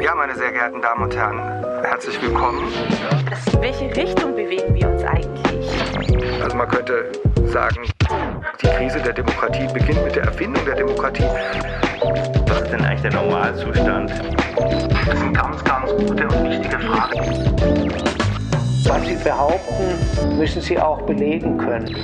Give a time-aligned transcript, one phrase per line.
[0.00, 1.38] Ja, meine sehr geehrten Damen und Herren,
[1.82, 2.68] herzlich willkommen.
[3.52, 6.42] In welche Richtung bewegen wir uns eigentlich?
[6.42, 7.10] Also man könnte
[7.46, 7.88] sagen,
[8.60, 11.24] die Krise der Demokratie beginnt mit der Erfindung der Demokratie.
[12.46, 14.10] Was ist denn eigentlich der Normalzustand?
[15.06, 17.92] Das sind ganz, ganz gute und wichtige Fragen.
[18.86, 21.96] Was Sie behaupten, müssen Sie auch belegen können.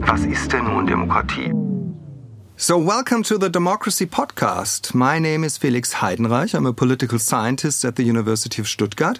[0.00, 1.52] Was ist denn nun Demokratie?
[2.62, 4.92] So, welcome to the Democracy Podcast.
[4.92, 6.52] My name is Felix Heidenreich.
[6.52, 9.18] I'm a political scientist at the University of Stuttgart.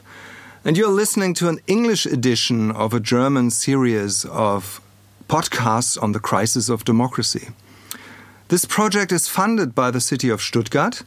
[0.63, 4.83] And you're listening to an English edition of a German series of
[5.27, 7.49] podcasts on the crisis of democracy.
[8.49, 11.03] This project is funded by the city of Stuttgart.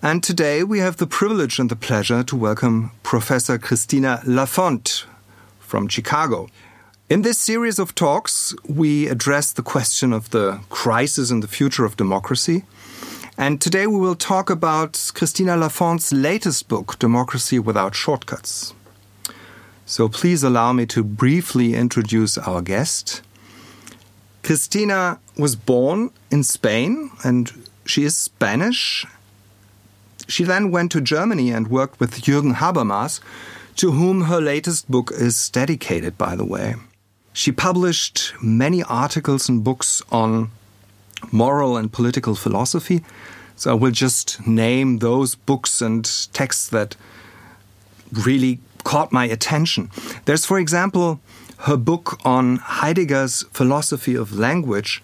[0.00, 5.04] And today we have the privilege and the pleasure to welcome Professor Cristina Lafont
[5.60, 6.48] from Chicago.
[7.10, 11.86] In this series of talks, we address the question of the crisis and the future
[11.86, 12.64] of democracy.
[13.38, 18.74] And today we will talk about Cristina Lafont's latest book, Democracy Without Shortcuts.
[19.86, 23.22] So please allow me to briefly introduce our guest.
[24.42, 27.50] Cristina was born in Spain and
[27.86, 29.06] she is Spanish.
[30.26, 33.20] She then went to Germany and worked with Jürgen Habermas,
[33.76, 36.74] to whom her latest book is dedicated, by the way.
[37.38, 40.50] She published many articles and books on
[41.30, 43.04] moral and political philosophy.
[43.54, 46.96] So I will just name those books and texts that
[48.10, 49.88] really caught my attention.
[50.24, 51.20] There's, for example,
[51.58, 55.00] her book on Heidegger's philosophy of language.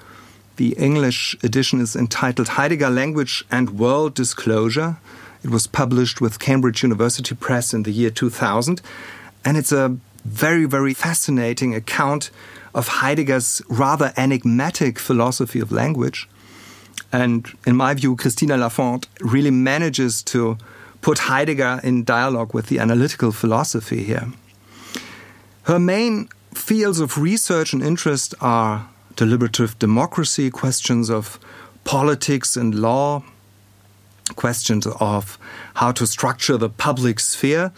[0.57, 4.97] The English edition is entitled Heidegger Language and World Disclosure.
[5.45, 8.83] It was published with Cambridge University Press in the year 2000.
[9.45, 12.31] And it's a very, very fascinating account
[12.75, 16.29] of Heidegger's rather enigmatic philosophy of language.
[17.13, 20.59] And in my view, Cristina Lafont really manages to
[21.01, 24.33] put Heidegger in dialogue with the analytical philosophy here.
[25.65, 31.39] Her main fields of research and interest are deliberative democracy, questions of
[31.85, 33.23] politics and law,
[34.37, 35.39] questions of
[35.75, 37.73] how to structure the public sphere.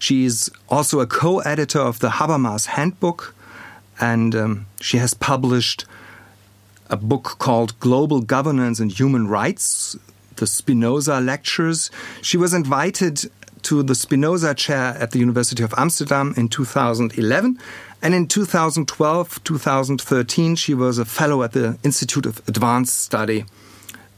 [0.00, 3.34] She's also a co editor of the Habermas Handbook,
[4.00, 5.84] and um, she has published
[6.88, 9.96] a book called Global Governance and Human Rights,
[10.36, 11.90] the Spinoza Lectures.
[12.22, 13.30] She was invited
[13.62, 17.58] to the Spinoza Chair at the University of Amsterdam in 2011.
[18.02, 23.44] And in 2012 2013, she was a fellow at the Institute of Advanced Study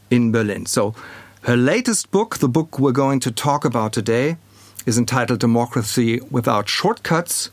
[0.09, 0.65] in Berlin.
[0.65, 0.95] So,
[1.41, 4.37] her latest book, the book we're going to talk about today,
[4.85, 7.49] is entitled Democracy Without Shortcuts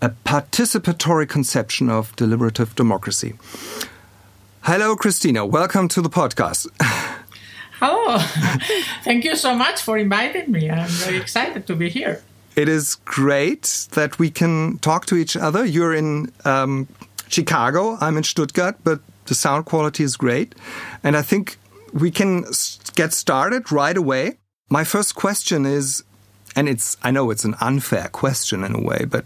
[0.00, 3.34] A Participatory Conception of Deliberative Democracy.
[4.62, 5.44] Hello, Cristina.
[5.44, 6.68] Welcome to the podcast.
[7.78, 8.18] Hello.
[9.04, 10.70] Thank you so much for inviting me.
[10.70, 12.22] I'm very excited to be here.
[12.56, 15.64] It is great that we can talk to each other.
[15.64, 16.88] You're in um,
[17.28, 20.54] Chicago, I'm in Stuttgart, but the sound quality is great.
[21.04, 21.58] And I think
[21.92, 22.44] we can
[22.94, 24.38] get started right away.
[24.68, 26.04] My first question is,
[26.56, 29.24] and it's, I know it's an unfair question in a way, but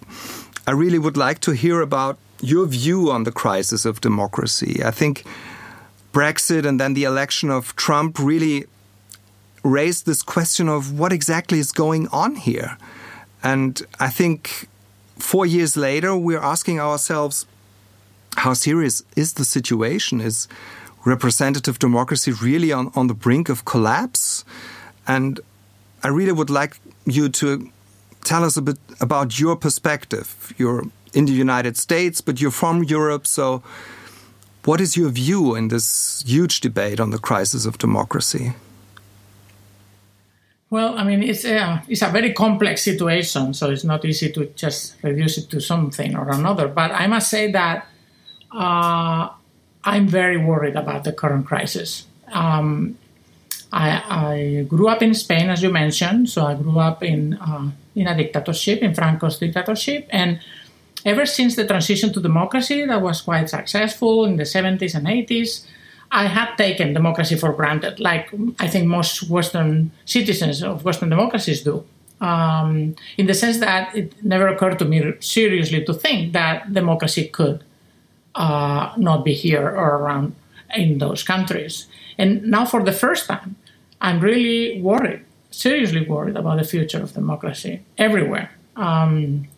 [0.67, 4.83] I really would like to hear about your view on the crisis of democracy.
[4.85, 5.25] I think
[6.13, 8.67] Brexit and then the election of Trump really
[9.63, 12.77] raised this question of what exactly is going on here.
[13.43, 14.69] And I think
[15.19, 17.47] four years later, we're asking ourselves
[18.37, 20.21] how serious is the situation?
[20.21, 20.49] Is
[21.05, 24.45] representative democracy really on, on the brink of collapse?
[25.07, 25.41] And
[26.03, 27.71] I really would like you to
[28.25, 30.53] tell us a bit about your perspective.
[30.57, 33.63] You're in the United States, but you're from Europe, so
[34.65, 38.55] what is your view in this huge debate on the crisis of democracy?
[40.71, 44.47] Well, I mean, it's a, it's a very complex situation, so it's not easy to
[44.57, 46.67] just reduce it to something or another.
[46.67, 47.87] But I must say that
[48.51, 49.29] uh,
[49.85, 52.07] I'm very worried about the current crisis.
[52.33, 52.99] Um,
[53.75, 57.71] I, I, grew up in Spain, as you mentioned, so I grew up in uh,
[57.97, 60.39] in a dictatorship, in Franco's dictatorship, and
[61.05, 65.67] ever since the transition to democracy, that was quite successful in the 70s and 80s.
[66.13, 68.31] I had taken democracy for granted, like
[68.61, 71.85] I think most Western citizens of Western democracies do,
[72.21, 77.27] um, in the sense that it never occurred to me seriously to think that democracy
[77.27, 77.65] could
[78.37, 80.37] uh, not be here or around
[80.77, 81.89] in those countries.
[82.17, 83.57] And now, for the first time,
[84.01, 88.51] I'm really worried, seriously worried about the future of democracy everywhere.
[88.77, 89.49] Um,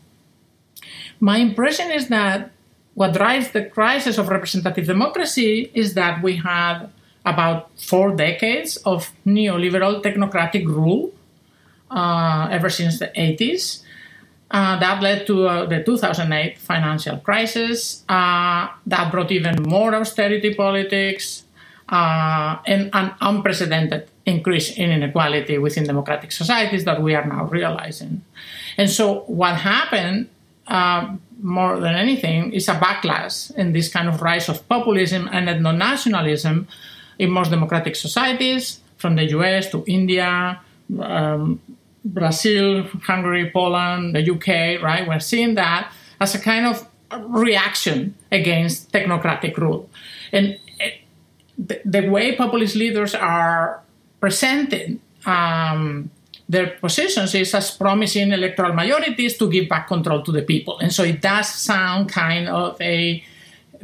[1.21, 2.51] my impression is that
[2.95, 6.91] what drives the crisis of representative democracy is that we have
[7.25, 11.13] about four decades of neoliberal technocratic rule
[11.91, 13.83] uh, ever since the 80s.
[14.49, 18.05] Uh, that led to uh, the 2008 financial crisis.
[18.09, 21.43] Uh, that brought even more austerity politics
[21.89, 28.23] uh, and an unprecedented increase in inequality within democratic societies that we are now realizing.
[28.77, 30.29] And so, what happened
[30.67, 35.49] uh, more than anything is a backlash in this kind of rise of populism and
[35.49, 36.67] ethno nationalism
[37.19, 40.61] in most democratic societies, from the US to India.
[41.01, 41.61] Um,
[42.07, 45.07] Brazil, Hungary, Poland, the UK, right?
[45.07, 46.87] We're seeing that as a kind of
[47.29, 49.89] reaction against technocratic rule.
[50.33, 50.59] And
[51.59, 53.83] the, way populist leaders are
[54.21, 56.11] presenting um,
[56.49, 60.79] their positions is as promising electoral majorities to give back control to the people.
[60.79, 63.25] And so it does sound kind of a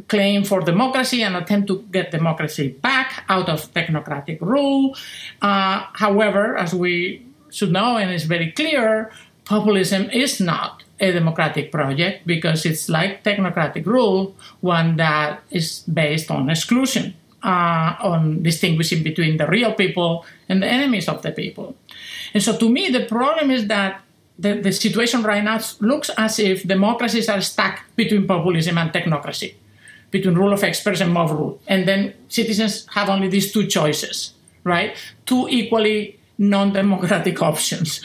[0.08, 4.96] claim for democracy and attempt to get democracy back out of technocratic rule.
[5.40, 9.10] Uh, however, as we should know and it's very clear,
[9.44, 16.30] populism is not a democratic project because it's like technocratic rule, one that is based
[16.30, 21.76] on exclusion, uh, on distinguishing between the real people and the enemies of the people.
[22.34, 24.02] And so to me, the problem is that
[24.38, 29.54] the, the situation right now looks as if democracies are stuck between populism and technocracy,
[30.10, 31.60] between rule of experts and mob rule.
[31.66, 34.34] And then citizens have only these two choices,
[34.64, 34.96] right?
[35.26, 38.00] Two equally non-democratic options.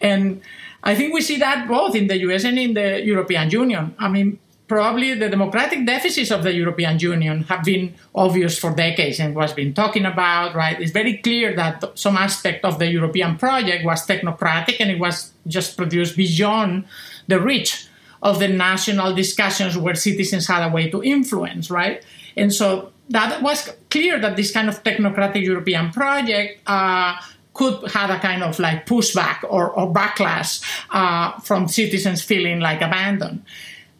[0.00, 0.42] And
[0.82, 3.94] I think we see that both in the US and in the European Union.
[3.98, 4.38] I mean,
[4.70, 9.52] probably the democratic deficits of the European Union have been obvious for decades and was
[9.52, 10.80] been talking about, right?
[10.80, 15.32] It's very clear that some aspect of the European project was technocratic and it was
[15.48, 16.84] just produced beyond
[17.26, 17.88] the reach
[18.22, 22.04] of the national discussions where citizens had a way to influence, right?
[22.36, 27.20] And so that was clear that this kind of technocratic European project uh,
[27.54, 32.80] could have a kind of like pushback or, or backlash uh, from citizens feeling like
[32.82, 33.42] abandoned.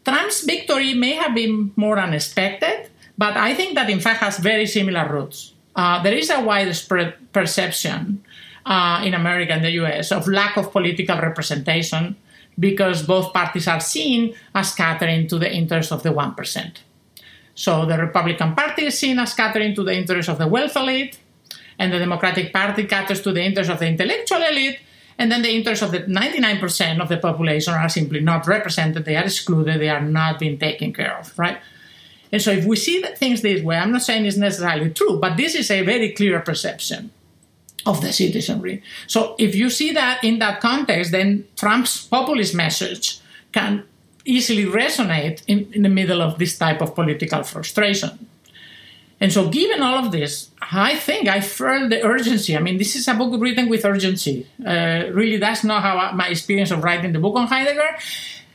[0.04, 2.88] Trump's victory may have been more unexpected,
[3.18, 5.54] but I think that in fact has very similar roots.
[5.76, 8.24] Uh, there is a widespread perception
[8.66, 12.16] uh, in America and the US of lack of political representation
[12.58, 16.76] because both parties are seen as catering to the interests of the 1%.
[17.54, 21.18] So the Republican Party is seen as catering to the interests of the wealth elite,
[21.80, 24.78] and the Democratic Party caters to the interests of the intellectual elite,
[25.20, 29.16] and then the interests of the 99% of the population are simply not represented, they
[29.16, 31.58] are excluded, they are not being taken care of, right?
[32.32, 35.36] And so if we see things this way, I'm not saying it's necessarily true, but
[35.36, 37.10] this is a very clear perception
[37.84, 38.82] of the citizenry.
[39.08, 43.20] So if you see that in that context, then Trump's populist message
[43.52, 43.84] can
[44.24, 48.26] easily resonate in, in the middle of this type of political frustration.
[49.20, 52.56] And so, given all of this, I think I felt the urgency.
[52.56, 54.46] I mean, this is a book written with urgency.
[54.64, 57.96] Uh, really, that's not how I, my experience of writing the book on Heidegger.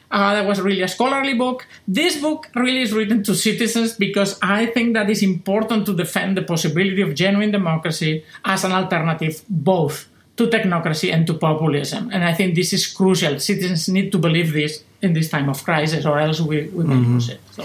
[0.09, 1.67] Uh, that was really a scholarly book.
[1.87, 6.37] This book really is written to citizens because I think that it's important to defend
[6.37, 10.07] the possibility of genuine democracy as an alternative both
[10.37, 12.09] to technocracy and to populism.
[12.11, 13.39] And I think this is crucial.
[13.39, 16.95] Citizens need to believe this in this time of crisis, or else we, we may
[16.95, 17.13] mm-hmm.
[17.13, 17.39] lose it.
[17.51, 17.63] So,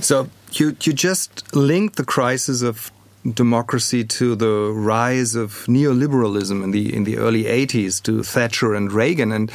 [0.00, 2.90] so you you just linked the crisis of
[3.34, 8.92] democracy to the rise of neoliberalism in the in the early 80s to Thatcher and
[8.92, 9.50] Reagan and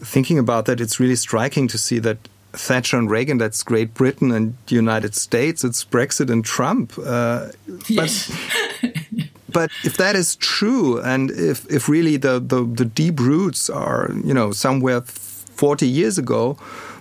[0.00, 2.18] thinking about that it's really striking to see that
[2.52, 7.48] Thatcher and Reagan that's Great Britain and United States it's Brexit and Trump uh,
[7.88, 8.32] yes.
[8.80, 8.92] but
[9.50, 14.10] but if that is true and if if really the, the the deep roots are
[14.24, 16.58] you know somewhere 40 years ago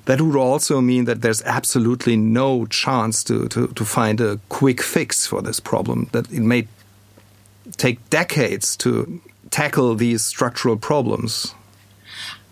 [0.08, 4.82] that would also mean that there's absolutely no chance to, to, to find a quick
[4.82, 6.66] fix for this problem, that it may
[7.76, 11.54] take decades to tackle these structural problems.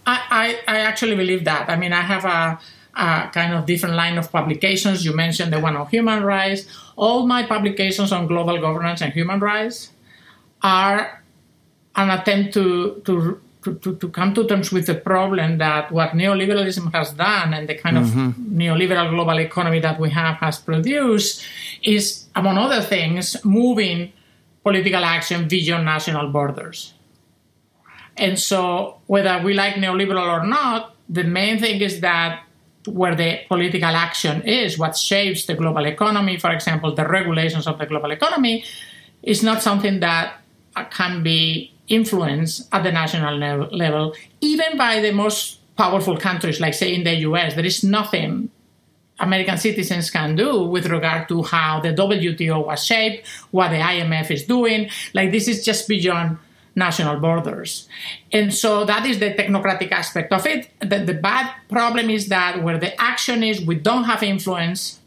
[0.06, 1.70] I, I, I actually believe that.
[1.70, 2.60] I mean, I have a,
[2.94, 5.06] a, kind of different line of publications.
[5.06, 6.66] You mentioned the one on human rights.
[6.96, 9.92] All my publications on global governance and human rights
[10.62, 11.24] are
[11.96, 13.42] an attempt to, to
[13.74, 17.76] to, to, come to terms with the problem that what neoliberalism has done and the
[17.76, 18.28] kind mm-hmm.
[18.28, 21.44] of neoliberal global economy that we have has produced
[21.82, 24.14] is, among other things, moving
[24.64, 26.94] political action beyond national borders.
[28.18, 32.45] And so, whether we like neoliberal or not, the main thing is that
[32.88, 37.78] where the political action is, what shapes the global economy, for example, the regulations of
[37.78, 38.64] the global economy,
[39.24, 40.42] is not something that
[40.76, 46.74] uh, can be influenced at the national level, even by the most powerful countries, like
[46.74, 47.54] say in the US.
[47.56, 48.50] There is nothing
[49.20, 54.32] American citizens can do with regard to how the WTO was shaped, what the IMF
[54.32, 54.90] is doing.
[55.14, 56.38] Like this is just beyond
[56.76, 57.88] national borders.
[58.32, 60.70] And so that is the technocratic aspect of it.
[60.80, 65.00] The, the bad problem is that where the action is, we don't have influence,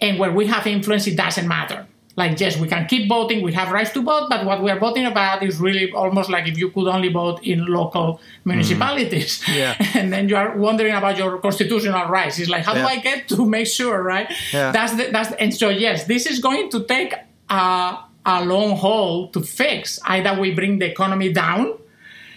[0.00, 1.86] and where we have influence, it doesn't matter.
[2.16, 4.78] Like, yes, we can keep voting, we have rights to vote, but what we are
[4.78, 9.40] voting about is really almost like if you could only vote in local municipalities.
[9.42, 9.56] Mm.
[9.56, 9.86] Yeah.
[9.94, 12.38] and then you are wondering about your constitutional rights.
[12.38, 12.82] It's like, how Yeah.
[12.82, 14.30] do I get to make sure, right?
[14.52, 14.70] Yeah.
[14.72, 17.14] That's the, that's and so yes, this is going to take
[17.48, 19.98] a, a long haul to fix.
[20.04, 21.74] Either we bring the economy down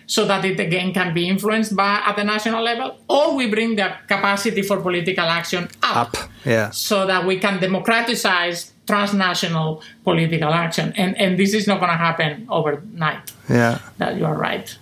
[0.06, 3.76] so that it again can be influenced by at the national level, or we bring
[3.76, 6.18] the capacity for political action up, Up.
[6.46, 6.72] Yeah.
[6.72, 10.94] so that we can democratize transnational political action.
[10.98, 13.32] And and this is not going to happen overnight.
[13.50, 13.80] Yeah.
[13.98, 14.78] That you are right.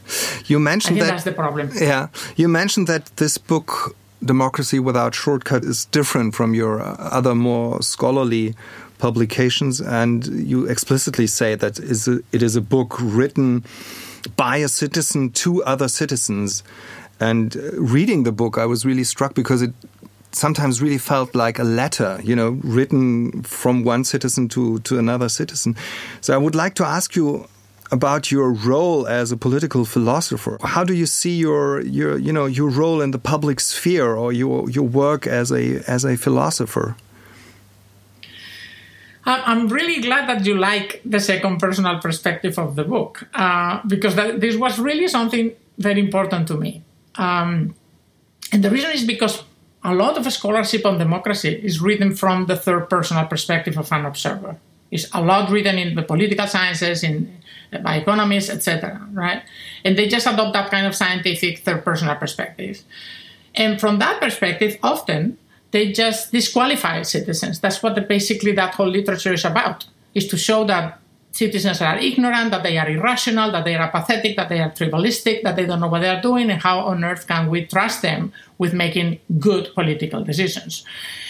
[0.47, 1.11] You I mentioned think that.
[1.11, 1.69] that's the problem.
[1.79, 2.07] Yeah.
[2.35, 7.81] You mentioned that this book, Democracy Without Shortcut, is different from your uh, other more
[7.83, 8.55] scholarly
[9.01, 9.81] publications.
[9.81, 11.79] And you explicitly say that
[12.31, 13.63] it is a book written
[14.37, 16.63] by a citizen to other citizens.
[17.19, 17.59] And uh,
[17.95, 19.73] reading the book, I was really struck because it
[20.31, 25.29] sometimes really felt like a letter, you know, written from one citizen to, to another
[25.29, 25.75] citizen.
[26.21, 27.47] So I would like to ask you
[27.91, 30.57] about your role as a political philosopher.
[30.63, 34.31] How do you see your your you know your role in the public sphere or
[34.31, 36.95] your your work as a as a philosopher?
[39.25, 44.15] I'm really glad that you like the second personal perspective of the book uh, because
[44.15, 46.83] that, this was really something very important to me.
[47.15, 47.75] Um,
[48.51, 49.43] and the reason is because
[49.83, 54.05] a lot of scholarship on democracy is written from the third personal perspective of an
[54.05, 54.57] observer.
[54.89, 57.41] It's a lot written in the political sciences, in
[57.83, 59.07] by economists, etc.
[59.13, 59.43] Right?
[59.85, 62.83] And they just adopt that kind of scientific third personal perspective.
[63.55, 65.37] And from that perspective, often
[65.71, 67.59] they just disqualify citizens.
[67.59, 70.99] That's what the, basically that whole literature is about: is to show that
[71.31, 75.43] citizens are ignorant, that they are irrational, that they are apathetic, that they are tribalistic,
[75.43, 78.01] that they don't know what they are doing, and how on earth can we trust
[78.01, 80.85] them with making good political decisions?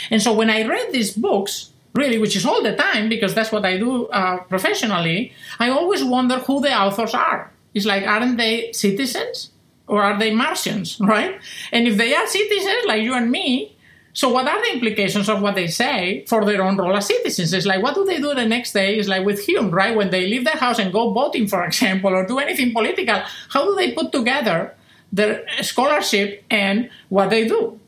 [0.09, 3.51] And so when I read these books, really, which is all the time because that's
[3.51, 7.51] what I do uh, professionally, I always wonder who the authors are.
[7.73, 9.51] It's like, aren't they citizens
[9.87, 11.39] or are they Martians, right?
[11.71, 13.77] And if they are citizens like you and me,
[14.13, 17.53] so what are the implications of what they say for their own role as citizens?
[17.53, 18.95] It's like what do they do the next day?
[18.95, 19.95] It's like with Hume, right?
[19.95, 23.65] When they leave the house and go voting, for example, or do anything political, how
[23.65, 24.75] do they put together
[25.11, 27.79] their scholarship and what they do?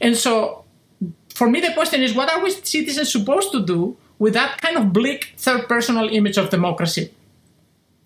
[0.00, 0.64] And so
[1.34, 4.76] for me the question is what are we citizens supposed to do with that kind
[4.76, 7.12] of bleak third personal image of democracy?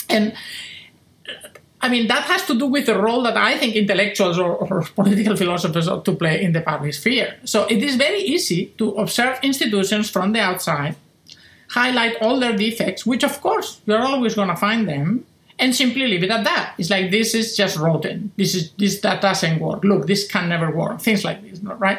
[0.09, 0.35] And
[1.81, 4.83] I mean, that has to do with the role that I think intellectuals or, or,
[4.83, 7.37] political philosophers ought to play in the public sphere.
[7.45, 10.97] So it is very easy to observe institutions from the outside,
[11.69, 15.27] highlight all their defects, which of course you're always going to find them,
[15.59, 16.75] and simply leave it at that.
[16.79, 18.33] It's like this is just rotten.
[18.37, 19.85] This is this that doesn't work.
[19.85, 21.01] Look, this can never work.
[21.01, 21.99] Things like this, right?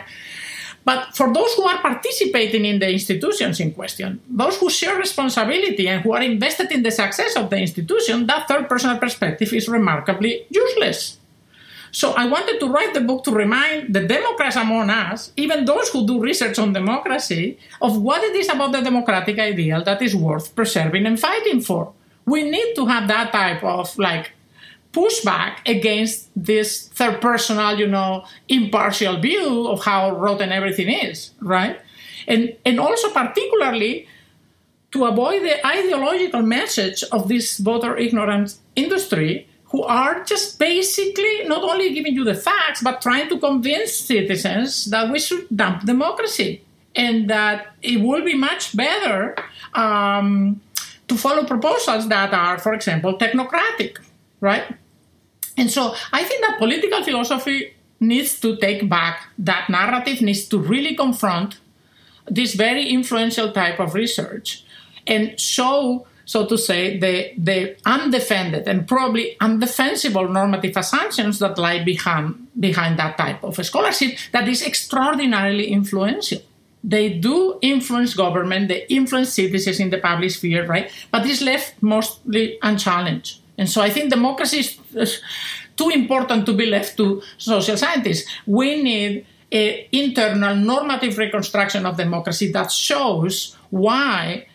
[0.87, 5.83] But for those who are participating in the institutions in question, those who share responsibility
[5.89, 9.67] and who are invested in the success of the institution, that third personal perspective is
[9.67, 11.19] remarkably useless.
[11.91, 15.89] So I wanted to write the book to remind the Democrats among us, even those
[15.89, 20.15] who do research on democracy, of what it is about the democratic ideal that is
[20.15, 21.91] worth preserving and fighting for.
[22.25, 24.31] We need to have that type of like
[24.97, 31.79] pushback against this third personal, you know, impartial view of how rotten everything is, right?
[32.27, 34.07] And and also particularly
[34.91, 41.61] to avoid the ideological message of this voter ignorance industry who are just basically not
[41.61, 46.63] only giving you the facts but trying to convince citizens that we should dump democracy
[46.95, 49.35] and that it will be much better
[49.75, 50.59] um,
[51.07, 53.99] to follow proposals that are, for example, technocratic,
[54.41, 54.65] right?
[55.57, 60.59] And so I think that political philosophy needs to take back that narrative, needs to
[60.59, 61.59] really confront
[62.29, 64.63] this very influential type of research
[65.07, 71.83] and show, so to say, the, the undefended and probably undefensible normative assumptions that lie
[71.83, 76.41] behind, behind that type of scholarship that is extraordinarily influential.
[76.83, 80.91] They do influence government, they influence citizens in the public sphere, right?
[81.11, 83.39] But is left mostly unchallenged.
[83.57, 84.59] And so I think democracy
[84.93, 85.21] is
[85.75, 88.29] too important to be left to social scientists.
[88.45, 94.47] We need an internal normative reconstruction of democracy that shows why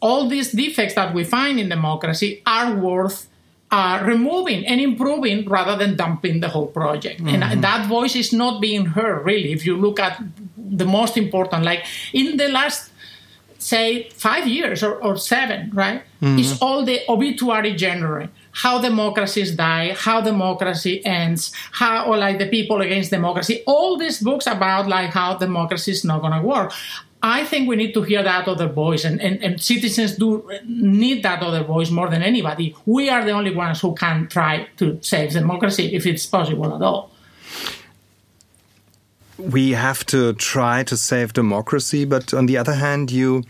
[0.00, 3.28] all these defects that we find in democracy are worth
[3.70, 7.20] uh, removing and improving rather than dumping the whole project.
[7.20, 7.42] Mm-hmm.
[7.42, 9.52] And that voice is not being heard, really.
[9.52, 10.22] If you look at
[10.56, 11.64] the most important.
[11.64, 12.90] Like in the last,
[13.58, 16.02] say, five years or, or seven, right?
[16.20, 16.38] Mm-hmm.
[16.38, 18.28] It's all the obituary genre.
[18.62, 23.62] How democracies die, how democracy ends, how or like the people against democracy.
[23.66, 26.72] All these books about like how democracy is not gonna work.
[27.22, 31.22] I think we need to hear that other voice, and, and, and, citizens do need
[31.22, 32.76] that other voice more than anybody.
[32.84, 36.82] We are the only ones who can try to save democracy if it's possible at
[36.82, 37.10] all.
[39.38, 43.42] We have to try to save democracy, but on the other hand, you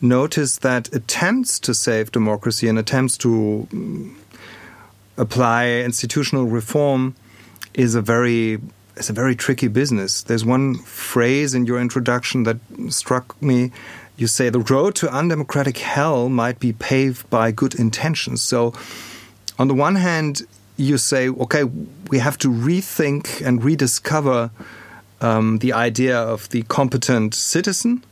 [0.00, 3.68] notice that attempts to save democracy and attempts to
[5.18, 7.14] apply institutional reform
[7.74, 8.58] is a very
[8.96, 10.22] it's a very tricky business.
[10.24, 12.56] There's one phrase in your introduction that
[12.88, 13.70] struck me.
[14.16, 18.42] You say the road to undemocratic hell might be paved by good intentions.
[18.42, 18.74] So,
[19.56, 20.42] on the one hand,
[20.76, 21.62] you say, okay,
[22.10, 24.50] we have to rethink and rediscover
[25.20, 28.02] um, the idea of the competent citizen.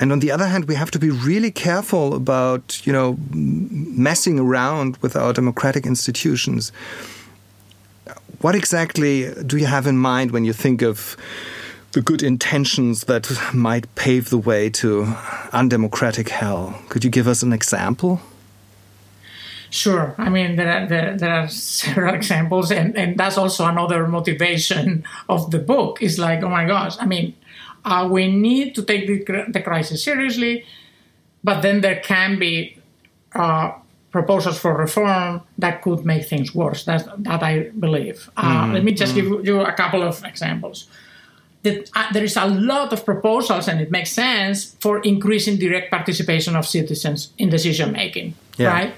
[0.00, 4.38] And on the other hand, we have to be really careful about, you know, messing
[4.38, 6.70] around with our democratic institutions.
[8.40, 11.16] What exactly do you have in mind when you think of
[11.92, 15.14] the good intentions that might pave the way to
[15.52, 16.80] undemocratic hell?
[16.88, 18.20] Could you give us an example?
[19.70, 20.14] Sure.
[20.16, 25.04] I mean, there are, there, there, are several examples, and, and that's also another motivation
[25.28, 26.02] of the book.
[26.02, 27.34] Is like, oh my gosh, I mean,
[27.88, 30.64] uh, we need to take the, the crisis seriously,
[31.42, 32.76] but then there can be
[33.34, 33.72] uh,
[34.10, 36.84] proposals for reform that could make things worse.
[36.84, 38.30] That's, that I believe.
[38.36, 38.72] Uh, mm-hmm.
[38.74, 39.36] Let me just mm-hmm.
[39.36, 40.86] give you a couple of examples.
[41.62, 45.90] That, uh, there is a lot of proposals, and it makes sense for increasing direct
[45.90, 48.34] participation of citizens in decision making.
[48.56, 48.72] Yeah.
[48.72, 48.94] Right?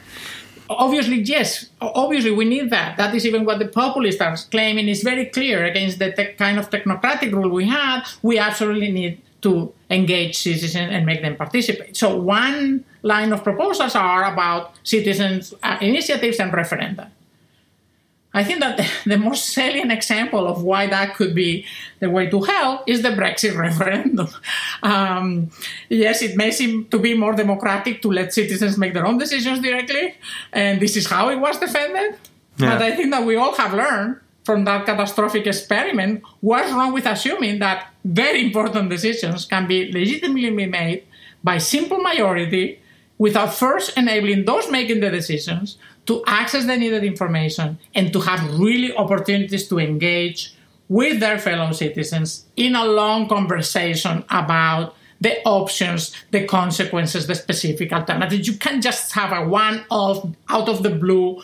[0.70, 1.66] Obviously, yes.
[1.80, 2.96] Obviously, we need that.
[2.96, 4.88] That is even what the populists are claiming.
[4.88, 8.06] Is very clear against the te- kind of technocratic rule we have.
[8.22, 11.96] We absolutely need to engage citizens and make them participate.
[11.96, 17.10] So one line of proposals are about citizens uh, initiatives and referenda.
[18.32, 21.66] I think that the, most salient example of why that could be
[21.98, 24.28] the way to hell is the Brexit referendum.
[24.83, 25.50] Um,
[25.88, 29.61] yes, it may seem to be more democratic to let citizens make their own decisions
[29.61, 30.14] directly,
[30.52, 32.18] and this is how it was defended.
[32.57, 32.76] Yeah.
[32.76, 37.07] But I think that we all have learned from that catastrophic experiment what's wrong with
[37.07, 41.05] assuming that very important decisions can be legitimately made
[41.44, 42.81] by simple majority
[43.18, 45.76] without first enabling those making the decisions
[46.11, 50.53] to access the needed information and to have really opportunities to engage
[50.88, 57.92] with their fellow citizens in a long conversation about the options, the consequences, the specific
[57.92, 58.49] alternatives.
[58.49, 61.40] You can't just have a one off, out of the blue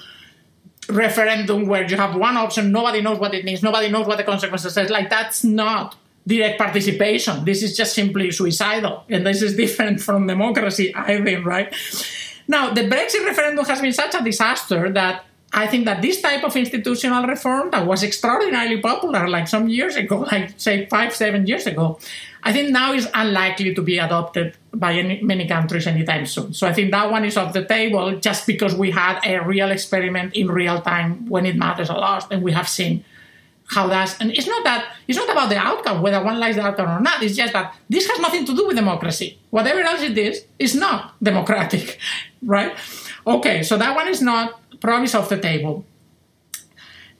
[0.88, 4.24] referendum where you have one option, nobody knows what it means, nobody knows what the
[4.24, 4.88] consequences are.
[4.88, 5.94] Like that's not
[6.26, 7.44] direct participation.
[7.44, 9.04] This is just simply suicidal.
[9.08, 11.72] And this is different from democracy, I think, right?
[12.48, 16.44] Now, the Brexit referendum has been such a disaster that I think that this type
[16.44, 21.46] of institutional reform that was extraordinarily popular like some years ago, like say five, seven
[21.46, 21.98] years ago,
[22.42, 26.52] I think now is unlikely to be adopted by any, many countries anytime soon.
[26.52, 29.70] So I think that one is off the table just because we had a real
[29.70, 33.04] experiment in real time when it matters a lot, and we have seen
[33.68, 36.62] how that's and it's not that it's not about the outcome whether one likes the
[36.62, 37.20] outcome or not.
[37.22, 39.38] It's just that this has nothing to do with democracy.
[39.50, 41.98] Whatever else it is, is not democratic,
[42.42, 42.76] right?
[43.26, 45.84] Okay, so that one is not probably off the table.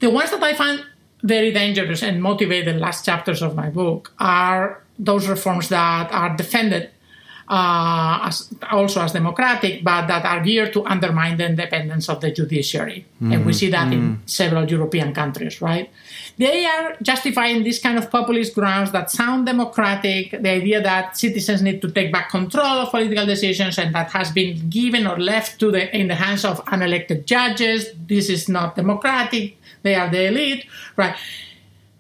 [0.01, 0.85] The ones that I find
[1.23, 6.37] very dangerous and motivate the last chapters of my book are those reforms that are
[6.37, 6.91] defended
[7.49, 12.31] uh, as, also as democratic, but that are geared to undermine the independence of the
[12.31, 13.07] judiciary.
[13.17, 13.33] Mm-hmm.
[13.33, 13.93] And we see that mm-hmm.
[13.93, 15.91] in several European countries, right?
[16.39, 21.63] They are justifying this kind of populist grounds that sound democratic, the idea that citizens
[21.63, 25.59] need to take back control of political decisions and that has been given or left
[25.61, 27.93] to the in the hands of unelected judges.
[28.07, 29.57] This is not democratic.
[29.83, 31.17] They are the elite, right?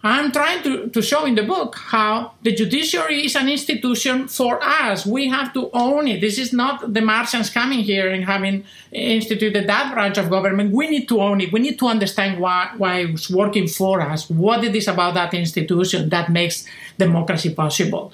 [0.02, 4.62] I'm trying to, to show in the book how the judiciary is an institution for
[4.62, 5.06] us.
[5.06, 6.20] We have to own it.
[6.20, 10.72] This is not the Martians coming here and having instituted that branch of government.
[10.72, 11.52] We need to own it.
[11.52, 14.28] We need to understand why, why it's working for us.
[14.28, 16.66] What it is about that institution that makes
[16.98, 18.12] democracy possible.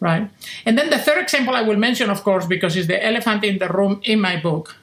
[0.00, 0.28] Right?
[0.66, 3.58] And then the third example I will mention, of course, because it's the elephant in
[3.58, 4.76] the room in my book,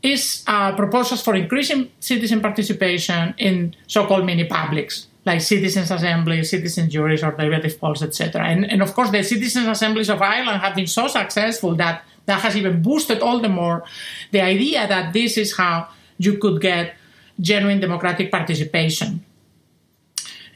[0.00, 6.88] is uh, proposals for increasing citizen participation in so-called mini publics like citizens' assemblies, citizen
[6.88, 8.42] juries, or deliberative polls, etc.
[8.52, 12.40] And, and of course, the citizens' assemblies of Ireland have been so successful that that
[12.40, 13.84] has even boosted all the more
[14.32, 15.88] the idea that this is how
[16.18, 16.94] you could get
[17.40, 19.24] genuine democratic participation.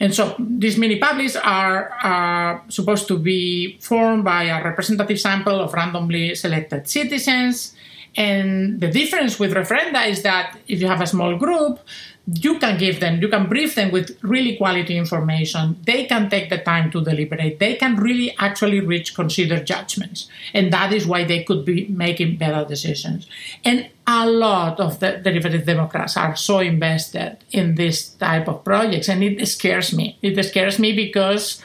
[0.02, 5.60] And so these mini publics are uh, supposed to be formed by a representative sample
[5.60, 7.74] of randomly selected citizens.
[8.16, 11.78] And the difference with referenda is that if you have a small group,
[12.26, 15.76] you can give them, you can brief them with really quality information.
[15.84, 17.58] They can take the time to deliberate.
[17.58, 20.28] They can really actually reach considered judgments.
[20.54, 23.26] And that is why they could be making better decisions.
[23.64, 29.08] And a lot of the deliberative Democrats are so invested in this type of projects.
[29.08, 30.16] And it scares me.
[30.22, 31.60] It scares me because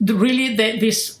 [0.00, 1.20] really the, this,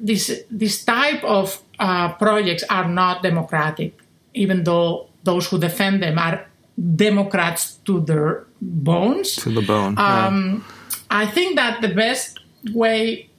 [0.00, 3.98] this, this type of uh, projects are not democratic,
[4.32, 9.36] even though those who defend them are Democrats to their bones.
[9.36, 9.98] To the bone.
[9.98, 10.64] Um,
[11.10, 12.40] I think that the best
[12.74, 13.30] way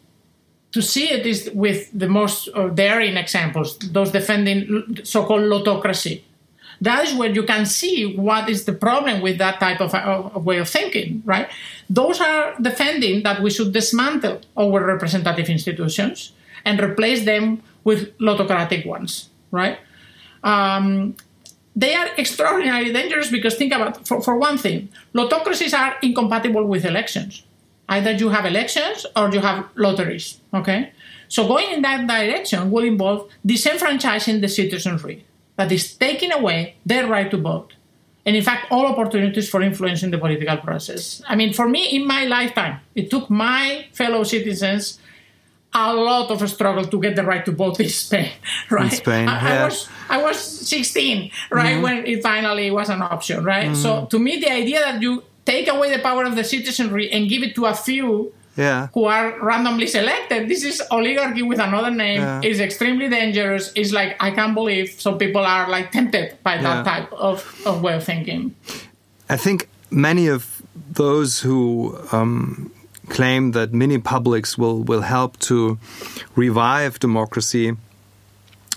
[0.72, 6.22] to see it is with the most uh, daring examples, those defending so-called lottocracy.
[6.82, 10.46] That is where you can see what is the problem with that type of, of
[10.46, 11.50] way of thinking, right?
[11.90, 18.86] Those are defending that we should dismantle our representative institutions and replace them with lottocratic
[18.86, 19.80] ones, right?
[20.44, 21.16] Um,
[21.78, 26.84] they are extraordinarily dangerous because think about for, for one thing lottocracies are incompatible with
[26.84, 27.44] elections.
[27.88, 30.92] Either you have elections or you have lotteries okay?
[31.30, 35.26] So going in that direction will involve disenfranchising the citizenry.
[35.58, 37.74] That is taking away their right to vote
[38.26, 41.22] and in fact all opportunities for influencing the political process.
[41.28, 45.00] I mean for me in my lifetime it took my fellow citizens
[45.78, 48.32] a lot of a struggle to get the right to vote in Spain,
[48.70, 48.92] right?
[48.92, 49.62] In Spain, I, yeah.
[49.62, 51.82] I was I was 16, right, Mm-hmm.
[51.84, 53.76] when it finally was an option, right?
[53.76, 57.30] So to me, the idea that you take away the power of the citizenry and
[57.30, 58.88] give it to a few Yeah.
[58.94, 62.22] who are randomly selected, this is oligarchy with another name.
[62.22, 62.42] Yeah.
[62.52, 63.72] is extremely dangerous.
[63.76, 67.82] It's like I can't believe some people are like tempted by that type of, of
[67.86, 68.56] way of thinking.
[69.30, 70.42] I think many of
[70.94, 72.72] those who um,
[73.10, 75.78] claim that mini publics will, will help to
[76.36, 77.76] revive democracy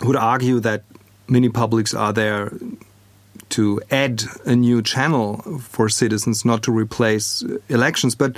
[0.02, 0.84] would argue that
[1.28, 2.52] mini publics are there
[3.50, 8.14] to add a new channel for citizens, not to replace elections.
[8.14, 8.36] But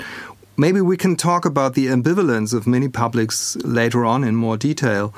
[0.56, 5.14] maybe we can talk about the ambivalence of mini publics later on in more detail.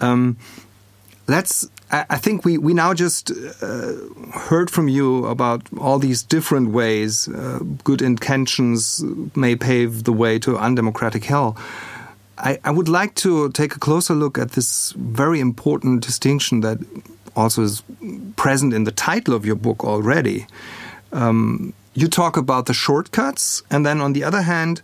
[0.00, 0.36] Um,
[1.26, 3.92] let's I think we, we now just uh,
[4.32, 9.04] heard from you about all these different ways uh, good intentions
[9.36, 11.54] may pave the way to undemocratic hell.
[12.38, 16.78] I, I would like to take a closer look at this very important distinction that
[17.36, 17.82] also is
[18.36, 20.46] present in the title of your book already.
[21.12, 24.80] Um, you talk about the shortcuts, and then on the other hand,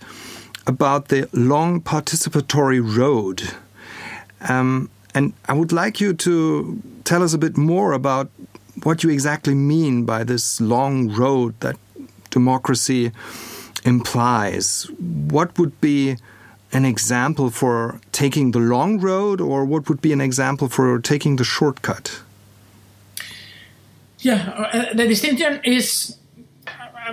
[0.66, 3.54] about the long participatory road.
[4.46, 8.30] Um, and I would like you to tell us a bit more about
[8.82, 11.76] what you exactly mean by this long road that
[12.30, 13.12] democracy
[13.84, 14.86] implies.
[14.98, 16.16] What would be
[16.72, 21.36] an example for taking the long road, or what would be an example for taking
[21.36, 22.20] the shortcut?
[24.18, 26.17] Yeah, uh, the distinction is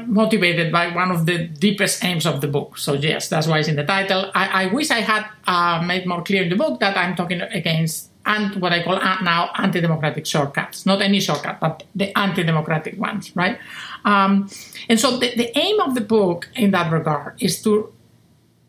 [0.05, 2.77] motivated by one of the deepest aims of the book.
[2.77, 4.31] So yes, that's why it's in the title.
[4.33, 7.41] I, I wish I had uh, made more clear in the book that I'm talking
[7.41, 12.99] against and what I call uh, now anti-democratic shortcuts, not any shortcut, but the anti-democratic
[12.99, 13.59] ones, right?
[14.03, 14.49] Um,
[14.89, 17.93] and so the, the aim of the book in that regard is to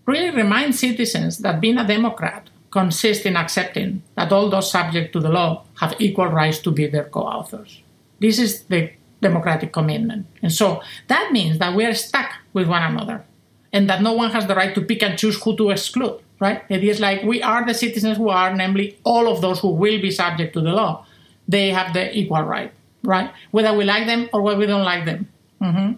[0.05, 5.21] really remind citizens that being a Democrat consists in accepting that all those subject to
[5.21, 7.81] the law have equal rights to be their co-authors.
[8.21, 10.27] This is the democratic commitment.
[10.43, 13.25] And so that means that we are stuck with one another
[13.73, 16.63] and that no one has the right to pick and choose who to exclude, right?
[16.69, 20.01] It is like we are the citizens who are, namely all of those who will
[20.01, 21.07] be subject to the law.
[21.49, 23.31] They have the equal right, right?
[23.51, 25.29] Whether we like them or whether we don't like them.
[25.61, 25.93] hmm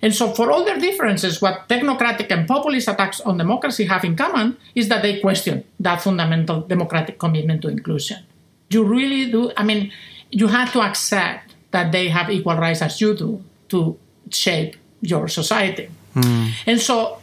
[0.00, 4.14] And so, for all their differences, what technocratic and populist attacks on democracy have in
[4.14, 8.22] common is that they question that fundamental democratic commitment to inclusion.
[8.70, 9.90] You really do, I mean,
[10.30, 13.96] you have to accept that they have equal rights as you do to
[14.30, 15.88] shape your society.
[16.14, 16.46] Hmm.
[16.66, 17.18] And so,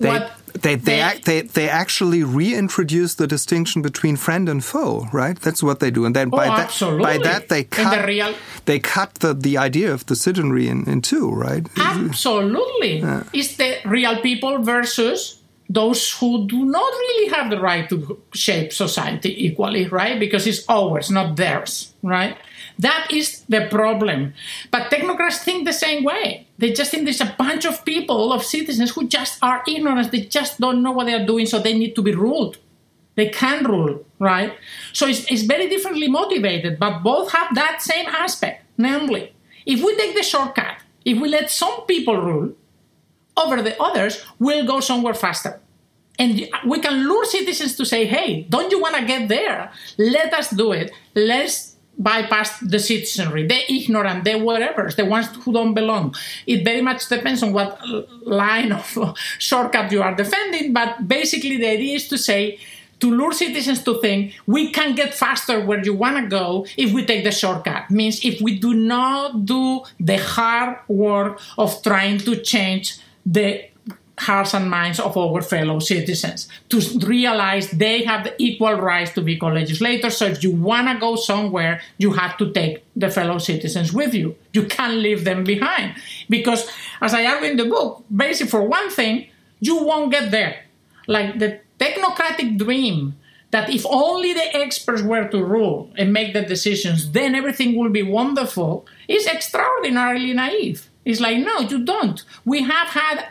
[0.00, 5.06] They, what they, they, ac- they, they actually reintroduce the distinction between friend and foe,
[5.12, 5.38] right?
[5.38, 6.04] That's what they do.
[6.06, 9.14] And then oh, by, Oh, that, by that, they In the cut, real- they cut
[9.16, 11.66] the, the idea of the citizenry in, in two, right?
[11.76, 13.02] Absolutely.
[13.32, 18.72] It's the real people versus those who do not really have the right to shape
[18.72, 20.18] society equally, right?
[20.18, 22.36] Because it's ours, not theirs, right?
[22.78, 24.34] That is the problem.
[24.70, 26.46] But technocrats think the same way.
[26.58, 30.12] They just think there's a bunch of people, of citizens, who just are ignorant.
[30.12, 32.58] They just don't know what they are doing, so they need to be ruled.
[33.16, 34.52] They can rule, right?
[34.92, 38.64] So it's, it's very differently motivated, but both have that same aspect.
[38.78, 39.32] Namely,
[39.64, 42.52] if we take the shortcut, if we let some people rule,
[43.36, 45.60] over the others will go somewhere faster.
[46.18, 49.70] And we can lure citizens to say, hey, don't you want to get there?
[49.98, 50.92] Let us do it.
[51.14, 56.14] Let's bypass the citizenry, the ignorant, the whatever, the ones who don't belong.
[56.46, 57.80] It very much depends on what
[58.22, 62.58] line of shortcut you are defending, but basically the idea is to say,
[63.00, 66.92] to lure citizens to think we can get faster where you want to go if
[66.92, 67.90] we take the shortcut.
[67.90, 73.64] Means if we do not do the hard work of trying to change the
[74.18, 79.20] hearts and minds of our fellow citizens to realize they have the equal rights to
[79.20, 80.16] be co-legislators.
[80.16, 84.14] So if you want to go somewhere, you have to take the fellow citizens with
[84.14, 84.36] you.
[84.54, 85.96] You can't leave them behind
[86.30, 86.66] because,
[87.02, 89.28] as I argue in the book, basically for one thing,
[89.60, 90.64] you won't get there.
[91.06, 93.16] Like the technocratic dream
[93.50, 97.90] that if only the experts were to rule and make the decisions, then everything will
[97.90, 100.88] be wonderful is extraordinarily naive.
[101.06, 102.22] It's like, no, you don't.
[102.44, 103.28] We have had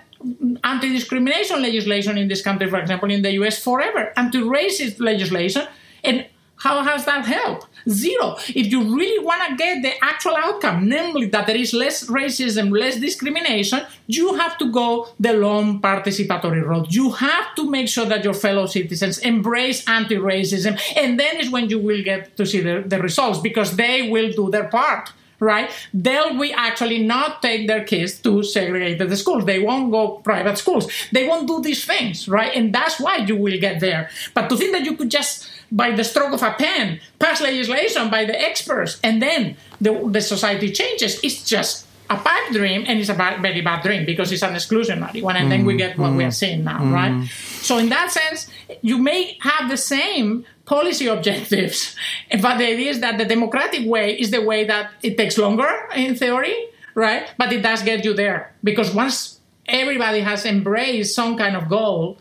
[0.63, 5.67] anti discrimination legislation in this country, for example, in the US forever, anti racist legislation.
[6.03, 6.25] And
[6.57, 7.67] how has that helped?
[7.89, 8.37] Zero.
[8.47, 12.71] If you really want to get the actual outcome, namely that there is less racism,
[12.71, 16.93] less discrimination, you have to go the long participatory road.
[16.93, 21.49] You have to make sure that your fellow citizens embrace anti racism, and then is
[21.49, 25.11] when you will get to see the, the results because they will do their part
[25.45, 25.71] right?
[25.93, 29.45] They'll we actually not take their kids to segregated schools.
[29.45, 30.91] They won't go private schools.
[31.11, 32.53] They won't do these things, right?
[32.55, 34.09] And that's why you will get there.
[34.33, 38.09] But to think that you could just by the stroke of a pen pass legislation
[38.09, 42.99] by the experts and then the, the society changes, it's just a bad dream and
[42.99, 45.75] it's a bad, very bad dream because it's an exclusionary one and mm, then we
[45.75, 46.93] get what mm, we are seeing now mm.
[46.93, 47.27] right
[47.61, 48.49] so in that sense
[48.81, 51.95] you may have the same policy objectives.
[52.41, 55.71] But the idea is that the democratic way is the way that it takes longer
[55.95, 56.55] in theory,
[56.93, 57.31] right?
[57.37, 62.17] But it does get you there because once everybody has embraced some kind of goal,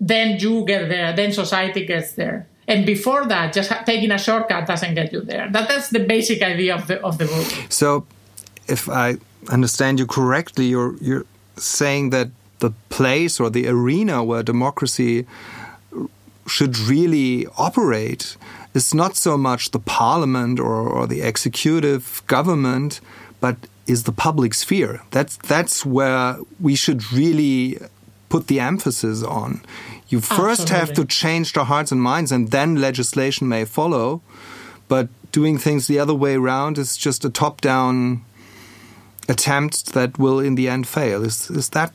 [0.00, 2.46] then you get there, then society gets there.
[2.68, 5.50] And before that, just taking a shortcut doesn't get you there.
[5.50, 7.48] That, that's the basic idea of the of the book.
[7.68, 8.06] So,
[8.70, 12.28] if I understand you correctly, you're you're saying that
[12.60, 15.26] the place or the arena where democracy
[16.46, 18.36] should really operate
[18.74, 23.00] is not so much the parliament or, or the executive government,
[23.40, 23.56] but
[23.86, 25.02] is the public sphere.
[25.10, 27.78] That's that's where we should really
[28.28, 29.60] put the emphasis on.
[30.08, 30.76] You first Absolutely.
[30.78, 34.22] have to change the hearts and minds, and then legislation may follow.
[34.88, 38.22] But doing things the other way around is just a top-down
[39.30, 41.24] attempt that will, in the end, fail.
[41.24, 41.92] Is is that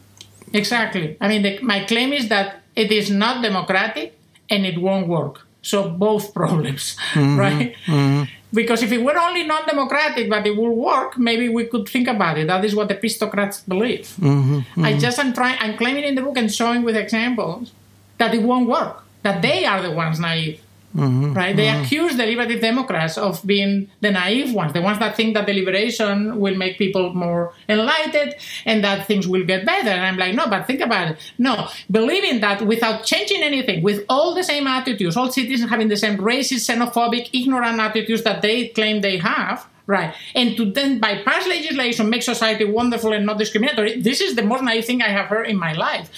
[0.53, 1.17] exactly?
[1.21, 4.17] I mean, the, my claim is that it is not democratic
[4.49, 5.45] and it won't work.
[5.61, 7.75] So both problems, mm-hmm, right?
[7.85, 8.23] Mm-hmm.
[8.53, 12.37] Because if it were only non-democratic but it would work, maybe we could think about
[12.37, 12.47] it.
[12.47, 14.07] That is what the epistocrats believe.
[14.19, 15.57] Mm-hmm, I just am trying.
[15.59, 17.73] I'm claiming in the book and showing with examples
[18.17, 19.03] that it won't work.
[19.23, 20.61] That they are the ones naive.
[20.95, 21.55] Mm-hmm, right?
[21.55, 21.83] They mm-hmm.
[21.83, 25.53] accuse the liberty Democrats of being the naive ones, the ones that think that the
[25.53, 29.89] liberation will make people more enlightened and that things will get better.
[29.89, 31.17] And I'm like, no, but think about it.
[31.37, 35.97] No, believing that without changing anything, with all the same attitudes, all citizens having the
[35.97, 40.15] same racist, xenophobic, ignorant attitudes that they claim they have, Right.
[40.33, 44.63] And to then bypass legislation, make society wonderful and not discriminatory, this is the most
[44.63, 46.09] naive thing I have heard in my life.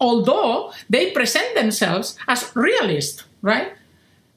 [0.00, 3.74] Although they present themselves as realists, right?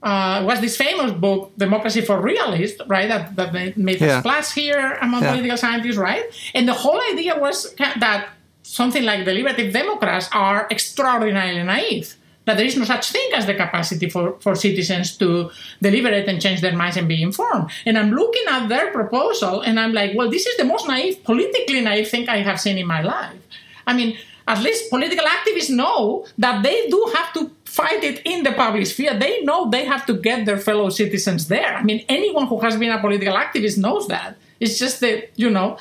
[0.03, 3.07] Uh, was this famous book, Democracy for Realists, right?
[3.07, 4.19] That, that made yeah.
[4.19, 5.31] splash here among yeah.
[5.31, 6.25] political scientists, right?
[6.53, 8.29] And the whole idea was that
[8.63, 12.15] something like the liberative Democrats are extraordinarily naive.
[12.45, 15.49] That there is no such thing as the capacity for, for citizens to
[15.81, 17.71] deliberate and change their minds and be informed.
[17.85, 21.23] And I'm looking at their proposal and I'm like, well, this is the most naive,
[21.23, 23.39] politically naive thing I have seen in my life.
[23.87, 28.43] I mean, at least political activists know that they do have to fight it in
[28.43, 29.17] the public sphere.
[29.17, 31.73] They know they have to get their fellow citizens there.
[31.73, 34.37] I mean, anyone who has been a political activist knows that.
[34.59, 35.77] It's just that, you know,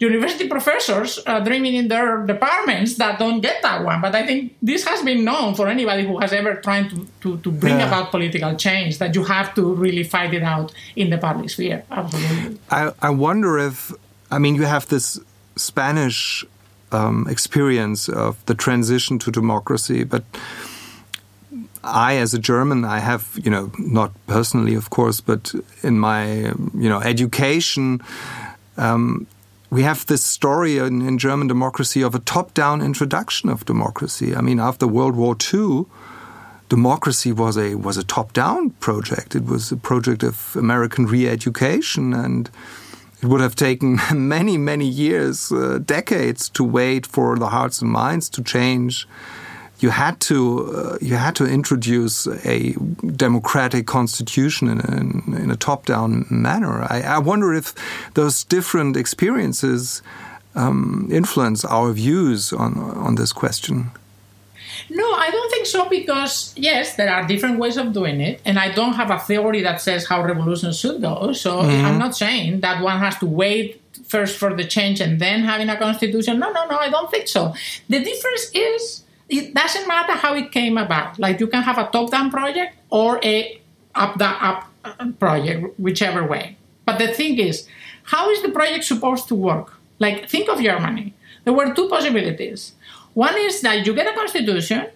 [0.00, 4.00] university professors uh, dreaming in their departments that don't get that one.
[4.00, 7.38] But I think this has been known for anybody who has ever tried to, to,
[7.38, 7.86] to bring yeah.
[7.86, 11.84] about political change that you have to really fight it out in the public sphere.
[11.92, 12.58] Absolutely.
[12.70, 13.92] I, I wonder if,
[14.32, 15.20] I mean, you have this
[15.54, 16.44] Spanish
[16.90, 20.24] um, experience of the transition to democracy, but
[21.86, 26.52] I, as a German, I have, you know, not personally, of course, but in my,
[26.74, 28.00] you know, education,
[28.76, 29.26] um,
[29.70, 34.34] we have this story in, in German democracy of a top-down introduction of democracy.
[34.34, 35.86] I mean, after World War II,
[36.68, 39.34] democracy was a was a top-down project.
[39.34, 42.50] It was a project of American re-education and
[43.22, 47.90] it would have taken many, many years, uh, decades to wait for the hearts and
[47.90, 49.06] minds to change.
[49.78, 50.38] You had to
[50.74, 52.72] uh, you had to introduce a
[53.16, 56.86] democratic constitution in a, in a top-down manner.
[56.88, 57.74] I, I, wonder if
[58.14, 60.02] those different experiences
[60.54, 63.90] um, influence our views on on this question.
[64.90, 68.40] No, I don't think so because, yes, there are different ways of doing it.
[68.44, 71.32] And I don't have a theory that says how revolutions should go.
[71.32, 71.84] So mm-hmm.
[71.84, 75.68] I'm not saying that one has to wait first for the change and then having
[75.68, 76.38] a constitution.
[76.38, 77.54] No, no, no, I don't think so.
[77.88, 81.18] The difference is it doesn't matter how it came about.
[81.18, 83.60] Like you can have a top down project or a
[83.94, 86.56] up down up uh, project, whichever way.
[86.84, 87.66] But the thing is,
[88.04, 89.72] how is the project supposed to work?
[89.98, 91.14] Like, think of Germany.
[91.44, 92.72] There were two possibilities
[93.16, 94.88] one is that you get a constitution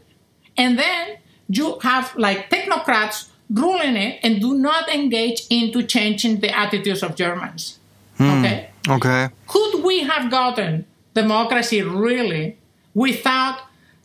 [0.55, 1.17] and then
[1.49, 7.17] you have like technocrats ruling it and do not engage into changing the attitudes of
[7.17, 7.79] Germans.
[8.19, 8.45] Hmm.
[8.45, 8.71] Okay?
[8.87, 9.29] Okay.
[9.47, 12.59] Could we have gotten democracy really
[12.93, 13.61] without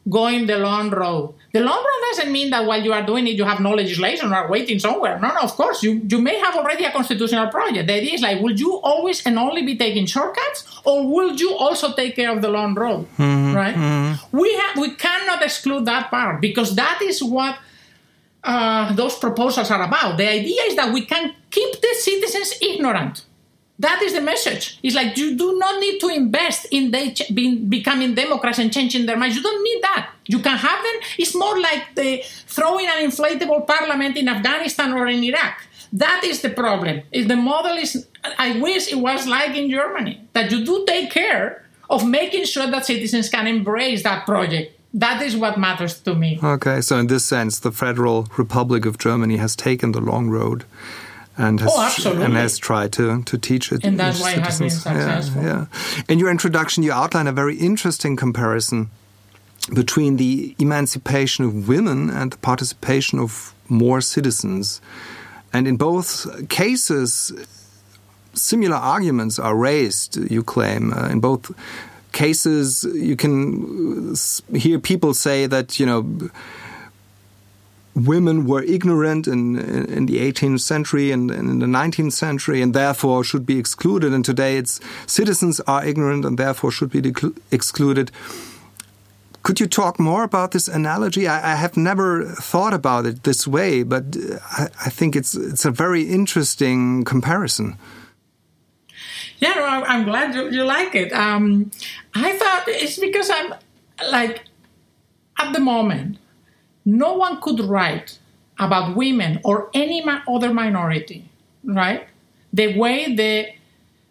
[0.08, 1.34] going the long road.
[1.52, 4.32] The long road doesn't mean that while you are doing it, you have no legislation
[4.32, 5.20] or waiting somewhere.
[5.20, 7.88] No, no, of course, you, you may have already a constitutional project.
[7.88, 11.56] The idea is like, will you always and only be taking shortcuts, or will you
[11.56, 13.08] also take care of the long road?
[13.18, 13.76] Mm-hmm, right?
[13.76, 14.38] Mm-hmm.
[14.38, 17.58] We have we cannot exclude that part because that is what
[18.44, 20.18] uh, those proposals are about.
[20.18, 23.26] The idea is that we can keep the citizens ignorant
[23.80, 24.80] that is the message.
[24.84, 28.72] It's like you do not need to invest in they ch- being, becoming Democrats and
[28.72, 29.36] changing their minds.
[29.36, 30.12] You don't need that.
[30.28, 31.02] You can have them.
[31.18, 35.62] It's more like the throwing an inflatable parliament in Afghanistan or in Iraq.
[35.92, 37.02] That is the problem.
[37.12, 38.08] If the model is,
[38.38, 42.68] I wish it was like in Germany, that you do take care of making sure
[42.68, 44.80] that citizens can embrace that project.
[44.94, 46.40] That is what matters to me.
[46.42, 50.64] Okay, so in this sense, the Federal Republic of Germany has taken the long road
[51.38, 53.84] and has, oh, and has tried to, to teach it.
[53.84, 55.42] And that's why it has been successful.
[55.42, 55.66] Yeah,
[55.98, 56.04] yeah.
[56.08, 58.90] In your introduction, you outline a very interesting comparison
[59.74, 64.82] between the emancipation of women and the participation of more citizens.
[65.52, 67.34] And in both cases,
[68.34, 70.94] similar arguments are raised, you claim.
[70.94, 71.52] Uh, in both
[72.12, 74.16] cases, you can
[74.54, 76.30] hear people say that, you know,
[77.96, 83.24] women were ignorant in, in the 18th century and, in the 19th century and therefore
[83.24, 84.14] should be excluded.
[84.14, 87.14] And today it's citizens are ignorant and therefore should be
[87.52, 88.12] excluded.
[89.44, 91.28] Could you talk more about this analogy?
[91.28, 94.04] I, I, have never thought about it this way, but
[94.44, 97.78] I, I think it's it's a very interesting comparison.
[99.38, 101.14] Yeah, no, I'm glad you, you like it.
[101.14, 101.70] Um,
[102.16, 103.54] I thought it's because I'm
[104.10, 104.46] like
[105.40, 106.18] at the moment
[106.86, 108.20] no one could write
[108.60, 111.28] about women or any other minority,
[111.64, 112.08] right?
[112.54, 113.50] The way the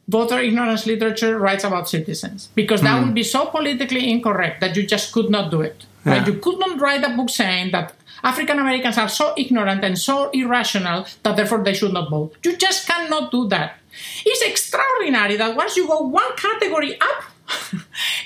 [0.09, 3.07] voter ignorance literature writes about citizens, because that mm.
[3.07, 5.87] would be so politically incorrect that you just could not do it.
[6.05, 6.19] Yeah.
[6.19, 6.27] Right?
[6.27, 10.31] You could not write a book saying that African Americans are so ignorant and so
[10.31, 12.37] irrational that therefore they should not vote.
[12.43, 13.79] You just cannot do that.
[14.27, 17.25] It's extraordinary that once you go one category up,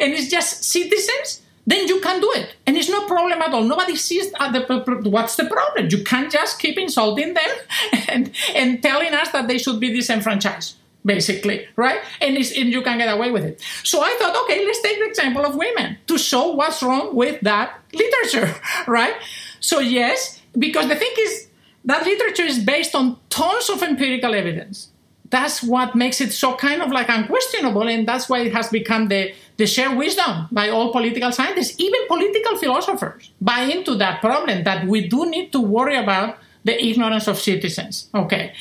[0.01, 2.55] and it's just citizens, then you can do it.
[2.67, 3.63] And it's no problem at all.
[3.63, 5.89] Nobody sees the, what's the problem.
[5.91, 7.51] You can't just keep insulting them
[8.09, 12.01] and, and telling us that they should be disenfranchised, basically, right?
[12.23, 13.61] And, and you can get away with it.
[13.85, 17.39] So I thought, okay, let's take the example of women to show what's wrong with
[17.43, 18.55] that literature,
[18.87, 19.15] right?
[19.61, 21.49] So, yes, because the thing is,
[21.85, 24.89] that literature is based on tons of empirical evidence
[25.31, 29.09] that's what makes it so kind of like unquestionable and that's why it has become
[29.09, 34.65] the, the shared wisdom by all political scientists even political philosophers buy into that problem
[34.65, 38.53] that we do need to worry about the ignorance of citizens okay?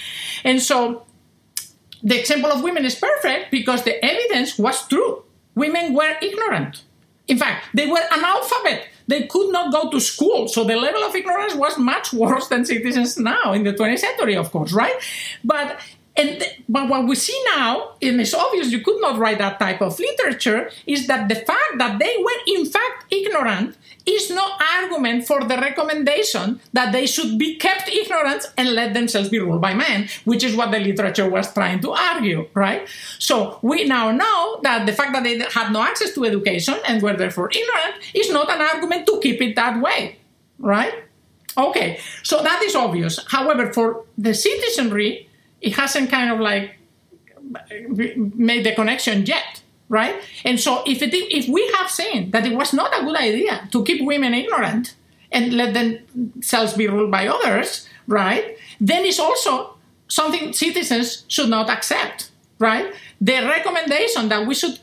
[0.43, 1.05] And so
[2.03, 5.23] the example of women is perfect because the evidence was true.
[5.55, 6.83] Women were ignorant.
[7.27, 8.83] In fact they were analphabet.
[9.07, 12.65] They could not go to school so the level of ignorance was much worse than
[12.65, 14.95] citizens now in the 20th century of course right?
[15.43, 15.79] But
[16.17, 19.81] and but what we see now, and it's obvious you could not write that type
[19.81, 23.77] of literature, is that the fact that they were in fact ignorant
[24.07, 24.49] is no
[24.79, 29.61] argument for the recommendation that they should be kept ignorant and let themselves be ruled
[29.61, 32.87] by men, which is what the literature was trying to argue, right?
[33.19, 37.01] So we now know that the fact that they had no access to education and
[37.01, 40.17] were therefore ignorant is not an argument to keep it that way,
[40.57, 40.93] right?
[41.57, 43.19] Okay, so that is obvious.
[43.27, 45.26] However, for the citizenry,
[45.61, 46.77] it hasn't kind of like
[48.35, 52.55] made the connection yet right and so if it if we have seen that it
[52.55, 54.95] was not a good idea to keep women ignorant
[55.31, 59.77] and let themselves be ruled by others right then it's also
[60.07, 62.93] something citizens should not accept right?
[63.21, 64.79] The recommendation that we should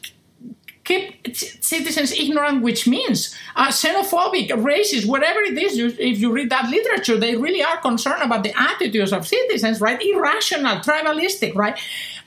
[0.85, 5.77] keep citizens ignorant, which means uh, xenophobic, racist, whatever it is.
[5.77, 9.81] You, if you read that literature, they really are concerned about the attitudes of citizens,
[9.81, 10.01] right?
[10.01, 11.79] Irrational, tribalistic, right?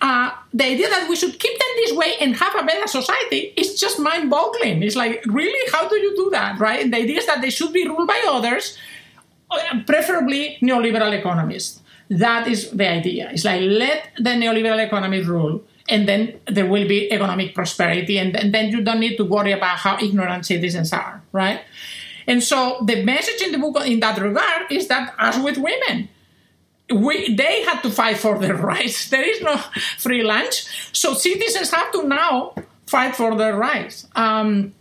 [0.01, 3.53] Uh, the idea that we should keep them this way and have a better society
[3.55, 4.83] is just mind-boggling.
[4.83, 6.89] It's like, really, how do you do that, right?
[6.89, 8.77] The idea is that they should be ruled by others,
[9.51, 11.81] uh, preferably neoliberal economists.
[12.09, 13.29] That is the idea.
[13.31, 18.35] It's like let the neoliberal economy rule and then there will be economic prosperity, and,
[18.35, 21.61] and then you don't need to worry about how ignorant citizens are, right?
[22.27, 26.09] And so the message in the book in that regard is that as with women,
[26.93, 29.09] we, they had to fight for their rights.
[29.09, 29.57] There is no
[29.97, 30.65] free lunch.
[30.93, 32.53] So citizens have to now
[32.85, 34.07] fight for their rights.
[34.15, 34.73] Um,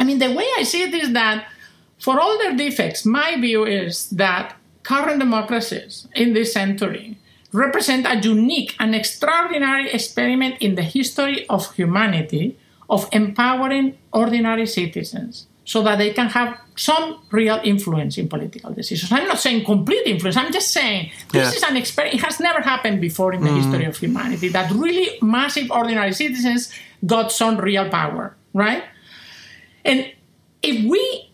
[0.00, 1.46] I mean, the way I see it is that
[1.98, 7.16] for all their defects, my view is that current democracies in this century
[7.52, 12.56] represent a unique and extraordinary experiment in the history of humanity
[12.88, 19.12] of empowering ordinary citizens so that they can have some real influence in political decisions.
[19.12, 21.56] I'm not saying complete influence, I'm just saying this yeah.
[21.56, 22.16] is an experiment.
[22.16, 23.62] It has never happened before in the mm.
[23.62, 26.72] history of humanity that really massive ordinary citizens
[27.06, 28.82] got some real power, right?
[29.84, 30.12] And
[30.62, 31.31] if we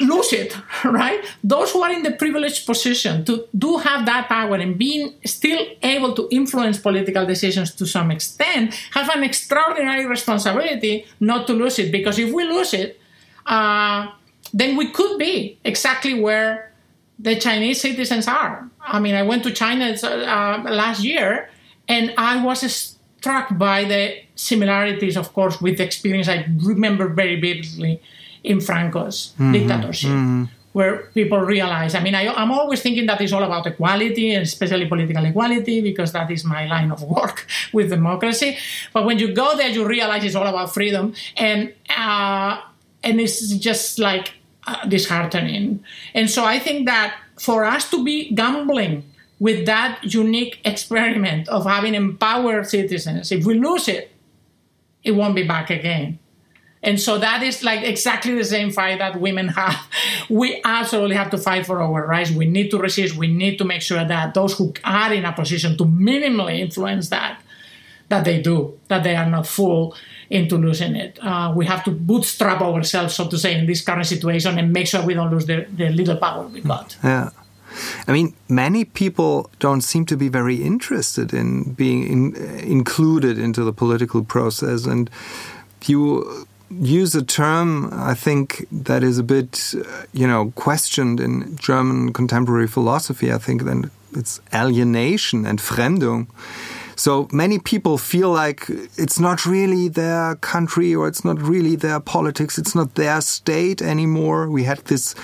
[0.00, 1.24] lose it, right?
[1.42, 5.66] Those who are in the privileged position to do have that power and being still
[5.82, 11.78] able to influence political decisions to some extent have an extraordinary responsibility not to lose
[11.78, 11.92] it.
[11.92, 13.00] Because if we lose it,
[13.46, 14.08] uh,
[14.52, 16.72] then we could be exactly where
[17.18, 18.68] the Chinese citizens are.
[18.80, 21.50] I mean, I went to China uh, last year
[21.86, 27.38] and I was struck by the similarities, of course, with the experience I remember very
[27.38, 28.00] vividly
[28.44, 29.52] in Franco's mm-hmm.
[29.52, 30.10] dictatorship.
[30.10, 30.44] Mm-hmm.
[30.72, 34.44] Where people realize, I mean, I, am always thinking that it's all about equality, and
[34.44, 38.56] especially political equality, because that is my line of work with democracy.
[38.92, 42.60] But when you go there, you realize it's all about freedom, and uh,
[43.02, 44.34] and it's just like
[44.64, 45.82] uh, disheartening.
[46.14, 49.02] And so I think that for us to be gambling
[49.40, 54.12] with that unique experiment of having empowered citizens, if we lose it,
[55.02, 56.19] it won't be back again.
[56.82, 59.86] And so that is like exactly the same fight that women have.
[60.30, 62.30] We absolutely have to fight for our rights.
[62.30, 63.16] We need to resist.
[63.16, 67.10] We need to make sure that those who are in a position to minimally influence
[67.10, 67.42] that,
[68.08, 69.94] that they do, that they are not fooled
[70.30, 71.18] into losing it.
[71.20, 74.86] Uh, we have to bootstrap ourselves, so to say, in this current situation and make
[74.86, 76.96] sure we don't lose the, the little power we got.
[77.04, 77.30] Yeah.
[78.08, 83.64] I mean, many people don't seem to be very interested in being in, included into
[83.64, 85.10] the political process, and
[85.86, 91.56] you use a term I think that is a bit, uh, you know, questioned in
[91.56, 93.32] German contemporary philosophy.
[93.32, 96.26] I think then it's alienation Entfremdung.
[96.96, 98.66] So many people feel like
[98.98, 103.80] it's not really their country or it's not really their politics, it's not their state
[103.80, 104.50] anymore.
[104.50, 105.14] We had this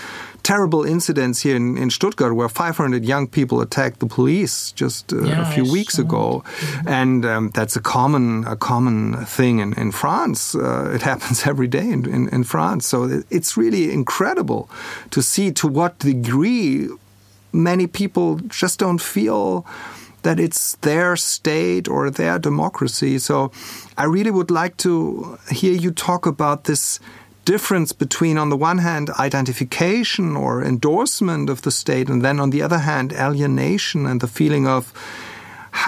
[0.46, 5.22] terrible incidents here in, in Stuttgart where 500 young people attacked the police just uh,
[5.22, 6.88] yeah, a few weeks ago, mm-hmm.
[6.88, 10.54] and um, that's a common a common thing in, in France.
[10.54, 12.86] Uh, it happens every day in, in, in France.
[12.86, 14.70] So it's really incredible
[15.10, 16.88] to see to what degree
[17.52, 19.66] many people just don't feel
[20.22, 23.18] that it's their state or their democracy.
[23.18, 23.50] So
[23.96, 27.00] I really would like to hear you talk about this
[27.46, 32.50] difference between, on the one hand, identification or endorsement of the state, and then on
[32.50, 34.92] the other hand, alienation and the feeling of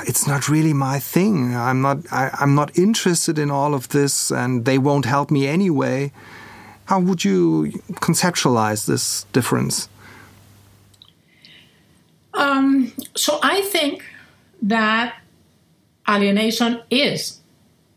[0.07, 1.57] it's not really my thing.
[1.57, 1.99] I'm not.
[2.11, 6.13] I, I'm not interested in all of this, and they won't help me anyway.
[6.87, 9.89] How would you conceptualize this difference?
[12.35, 14.05] Um, so I think
[14.63, 15.15] that
[16.09, 17.41] alienation is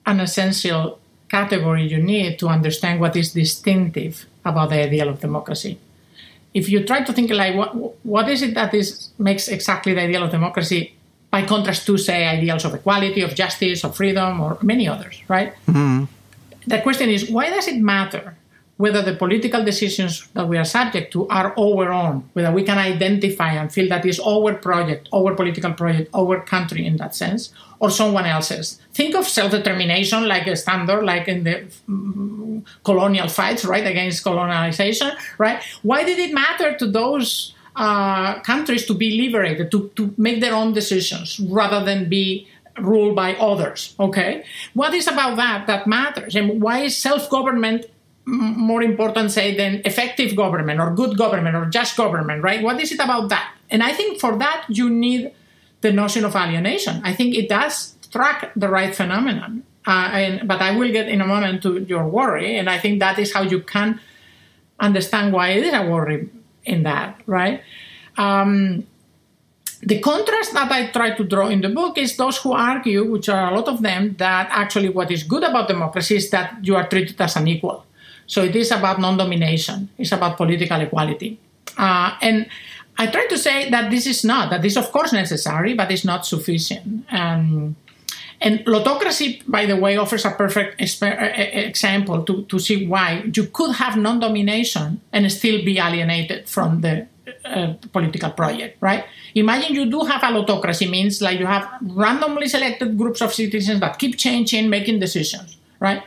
[0.05, 1.00] an essential
[1.31, 5.79] category you need to understand what is distinctive about the ideal of democracy.
[6.53, 7.71] If you try to think like what
[8.05, 10.81] what is it that is makes exactly the ideal of democracy
[11.31, 15.53] by contrast to say ideals of equality, of justice, of freedom, or many others, right?
[15.67, 16.03] Mm-hmm.
[16.67, 18.35] The question is why does it matter
[18.81, 22.79] whether the political decisions that we are subject to are our own, whether we can
[22.79, 27.53] identify and feel that is our project, our political project, our country in that sense,
[27.79, 28.79] or someone else's.
[28.91, 31.55] Think of self-determination like a standard, like in the
[31.87, 35.63] mm, colonial fights, right, against colonization, right?
[35.83, 40.53] Why did it matter to those uh, countries to be liberated, to, to make their
[40.53, 42.47] own decisions rather than be
[42.79, 43.95] ruled by others.
[43.99, 47.85] Okay, what is about that that matters, and why is self-government
[48.31, 52.63] more important, say, than effective government or good government or just government, right?
[52.63, 53.53] What is it about that?
[53.69, 55.33] And I think for that, you need
[55.81, 57.01] the notion of alienation.
[57.03, 59.63] I think it does track the right phenomenon.
[59.85, 62.99] Uh, and, but I will get in a moment to your worry, and I think
[62.99, 63.99] that is how you can
[64.79, 66.29] understand why it is a worry
[66.63, 67.63] in that, right?
[68.17, 68.85] Um,
[69.81, 73.27] the contrast that I try to draw in the book is those who argue, which
[73.29, 76.75] are a lot of them, that actually what is good about democracy is that you
[76.75, 77.85] are treated as an equal.
[78.31, 81.37] So it is about non domination, it's about political equality.
[81.77, 82.47] Uh, and
[82.97, 86.05] I try to say that this is not, that this of course necessary, but it's
[86.05, 87.05] not sufficient.
[87.11, 87.75] Um,
[88.39, 93.75] and Lottocracy, by the way, offers a perfect example to, to see why you could
[93.75, 97.07] have non domination and still be alienated from the
[97.43, 99.03] uh, political project, right?
[99.35, 103.81] Imagine you do have a Lottocracy, means like you have randomly selected groups of citizens
[103.81, 106.01] that keep changing, making decisions, right?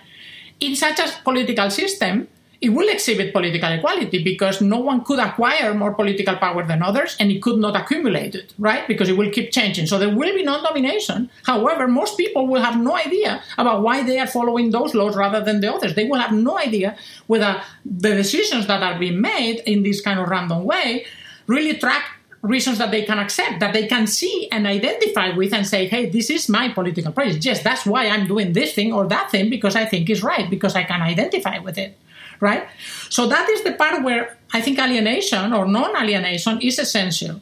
[0.65, 2.27] In such a political system,
[2.59, 7.17] it will exhibit political equality because no one could acquire more political power than others
[7.21, 8.89] and it could not accumulate it, right?
[8.89, 9.87] Because it will keep changing.
[9.87, 11.29] So there will be non domination.
[11.45, 15.43] However, most people will have no idea about why they are following those laws rather
[15.45, 15.95] than the others.
[15.95, 16.97] They will have no idea
[17.27, 21.05] whether the decisions that are being made in this kind of random way
[21.47, 22.05] really track
[22.45, 26.11] reasons that they can accept, that they can see and identify with and say, hey,
[26.11, 27.45] this is my political project.
[27.45, 30.49] Yes, that's why I'm doing this thing or that thing because I think is right,
[30.49, 31.97] because I can identify with it
[32.41, 32.67] right?
[33.11, 37.41] So that is the part where I think alienation or non-alienation is essential.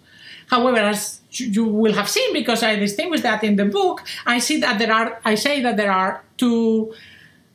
[0.49, 4.61] However, as you will have seen, because I distinguish that in the book, I see
[4.61, 6.95] that there are I say that there are two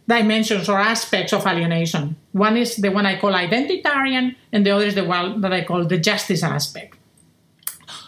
[0.07, 2.15] dimensions or aspects of alienation.
[2.31, 5.63] One is the one I call identitarian, and the other is the one that I
[5.63, 6.96] call the justice aspect.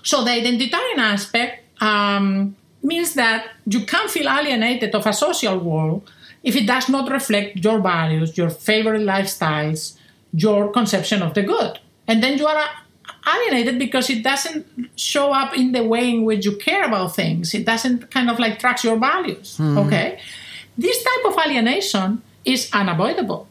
[0.04, 6.10] So the identitarian aspect um, means that you can feel alienated of a social world
[6.44, 9.98] if it does not reflect your values, your favorite lifestyles,
[10.34, 11.80] your conception of the good.
[12.08, 12.66] And then you are
[13.28, 17.54] alienated because it doesn't show up in the way in which you care about things.
[17.54, 19.58] It doesn't kind of like track your values.
[19.58, 19.78] Mm-hmm.
[19.80, 20.20] Okay?
[20.78, 23.48] This type of alienation is unavoidable.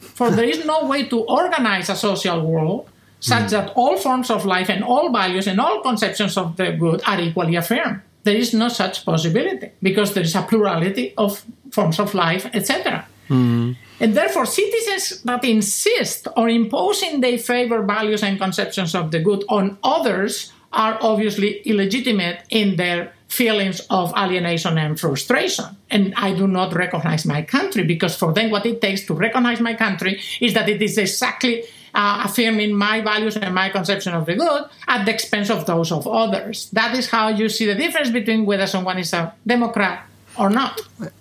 [0.00, 2.88] For there is no way to organize a social world
[3.26, 3.50] such mm.
[3.50, 7.20] that all forms of life and all values and all conceptions of the good are
[7.20, 12.12] equally affirmed there is no such possibility because there is a plurality of forms of
[12.12, 13.06] life, etc.
[13.30, 13.72] Mm-hmm.
[14.00, 19.44] And therefore, citizens that insist on imposing their favorite values and conceptions of the good
[19.48, 25.64] on others are obviously illegitimate in their feelings of alienation and frustration.
[25.90, 29.60] And I do not recognize my country because for them, what it takes to recognize
[29.60, 31.64] my country is that it is exactly
[31.96, 35.90] uh, affirming my values and my conception of the good at the expense of those
[35.90, 36.68] of others.
[36.72, 40.04] That is how you see the difference between whether someone is a Democrat
[40.38, 40.78] or not.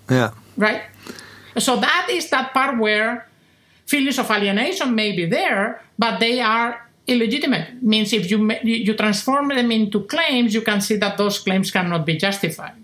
[0.09, 0.31] Yeah.
[0.57, 0.83] Right?
[1.57, 3.25] So that is that part where
[3.85, 7.81] feelings of alienation may be there, but they are illegitimate.
[7.81, 12.05] Means if you you transform them into claims, you can see that those claims cannot
[12.05, 12.75] be justified.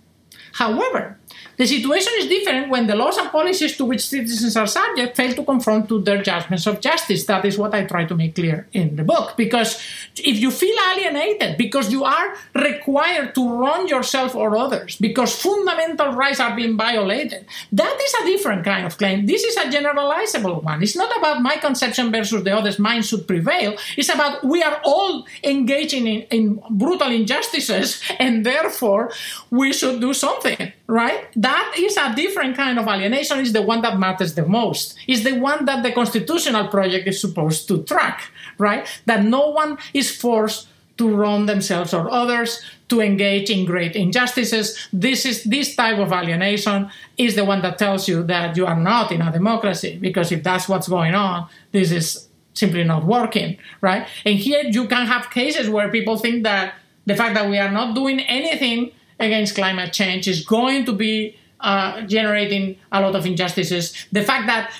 [0.53, 1.17] However,
[1.57, 5.33] the situation is different when the laws and policies to which citizens are subject fail
[5.33, 7.25] to conform to their judgments of justice.
[7.25, 9.35] That is what I try to make clear in the book.
[9.37, 9.75] Because
[10.17, 16.13] if you feel alienated, because you are required to run yourself or others, because fundamental
[16.13, 19.25] rights are being violated, that is a different kind of claim.
[19.25, 20.81] This is a generalizable one.
[20.81, 23.75] It's not about my conception versus the others, mine should prevail.
[23.97, 29.11] It's about we are all engaging in, in brutal injustices, and therefore
[29.49, 31.25] we should do something right?
[31.41, 34.95] That is a different kind of alienation, is the one that matters the most.
[35.07, 38.87] Is the one that the constitutional project is supposed to track, right?
[39.07, 40.67] That no one is forced
[40.97, 44.77] to wrong themselves or others, to engage in great injustices.
[44.93, 48.79] This is this type of alienation is the one that tells you that you are
[48.79, 53.57] not in a democracy, because if that's what's going on, this is simply not working,
[53.79, 54.07] right?
[54.25, 56.75] And here you can have cases where people think that
[57.07, 58.91] the fact that we are not doing anything
[59.21, 63.93] against climate change is going to be uh, generating a lot of injustices.
[64.11, 64.73] The fact that,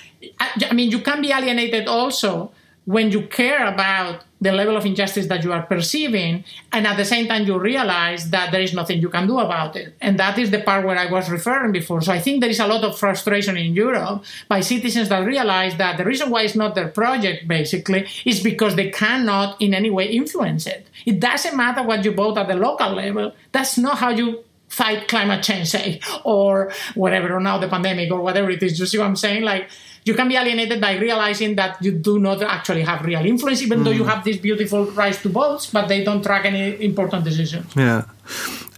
[0.70, 2.52] I mean, you can be alienated also
[2.86, 7.06] when you care about the level of injustice that you are perceiving, and at the
[7.06, 9.96] same time you realize that there is nothing you can do about it.
[10.02, 12.02] And that is the part where I was referring before.
[12.02, 15.78] So I think there is a lot of frustration in Europe by citizens that realize
[15.78, 19.92] that the reason why it's not their project, basically, is because they cannot in any
[19.92, 20.88] way influence it.
[21.06, 25.10] It doesn't matter what you vote at the local level, that's not how you fight
[25.10, 28.80] climate change, say, or whatever, or now the pandemic, or whatever it is.
[28.80, 29.44] You see what I'm saying?
[29.44, 29.70] Like,
[30.04, 33.80] you can be alienated by realizing that you do not actually have real influence, even
[33.80, 33.84] mm.
[33.86, 34.10] though you mm.
[34.10, 37.66] have these beautiful rights to votes, but they don't track any important decisions.
[37.76, 38.06] Yeah.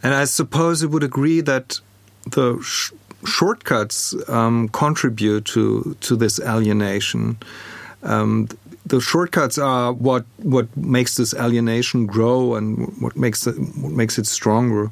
[0.03, 1.80] And I suppose you would agree that
[2.32, 2.91] the sh
[3.26, 7.38] shortcuts um, contribute to, to this alienation.
[8.03, 8.49] Um,
[8.86, 14.17] the shortcuts are what what makes this alienation grow and what makes it what makes
[14.17, 14.91] it stronger.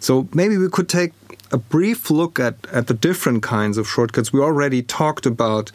[0.00, 1.12] So maybe we could take
[1.50, 4.32] a brief look at, at the different kinds of shortcuts.
[4.32, 5.72] We already talked about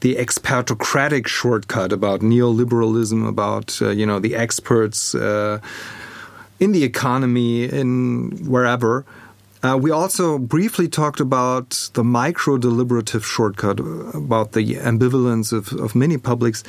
[0.00, 5.60] the expertocratic shortcut, about neoliberalism, about uh, you know the experts uh,
[6.60, 9.04] in the economy, in wherever.
[9.62, 13.80] Uh, we also briefly talked about the micro deliberative shortcut,
[14.14, 16.62] about the ambivalence of, of mini-publics.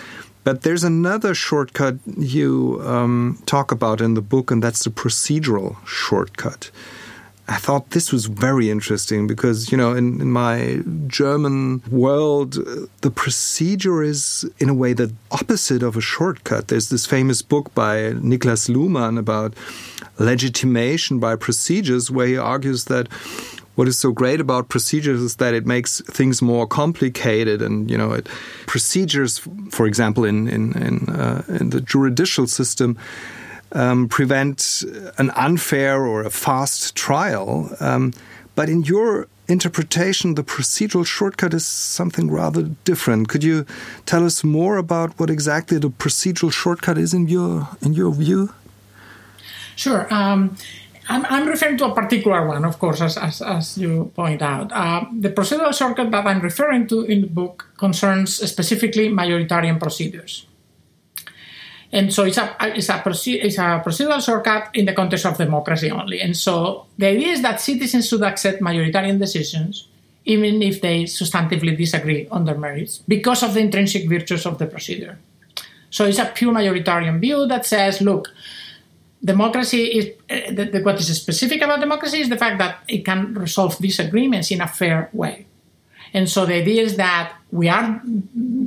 [0.43, 5.75] But there's another shortcut you um, talk about in the book, and that's the procedural
[5.85, 6.71] shortcut.
[7.49, 12.57] I thought this was very interesting because, you know, in, in, my German world,
[13.01, 16.67] the procedure is, in a way, the opposite of a shortcut.
[16.67, 19.53] There's this famous book by Niklas Luhmann about
[20.19, 23.07] legitimation by procedures, where he argues that
[23.75, 27.97] what is so great about procedures is that it makes things more complicated and you
[27.97, 28.27] know it,
[28.65, 29.39] procedures
[29.69, 32.97] for example in in in, uh, in the judicial system
[33.72, 34.84] um, prevent
[35.18, 38.13] an unfair or a fast trial um,
[38.55, 43.65] but in your interpretation the procedural shortcut is something rather different could you
[44.05, 48.53] tell us more about what exactly the procedural shortcut is in your in your view
[49.76, 50.55] sure um,
[51.09, 54.72] I'm, referring to a particular one, of course, as, as, as you point out.
[54.72, 60.45] Uh, the procedural shortcut that I'm referring to in the book concerns specifically majoritarian procedures.
[61.91, 65.89] And so it's a, it's, a it's a procedural shortcut in the context of democracy
[65.89, 66.21] only.
[66.21, 69.88] And so the idea is that citizens should accept majoritarian decisions
[70.25, 74.65] even if they substantively disagree on their merits because of the intrinsic virtues of the
[74.65, 75.17] procedure.
[75.89, 78.27] So it's a pure majoritarian view that says, look,
[79.23, 83.05] democracy is uh, the, the, what is specific about democracy is the fact that it
[83.05, 85.45] can resolve disagreements in a fair way.
[86.13, 88.01] And so the idea is that we are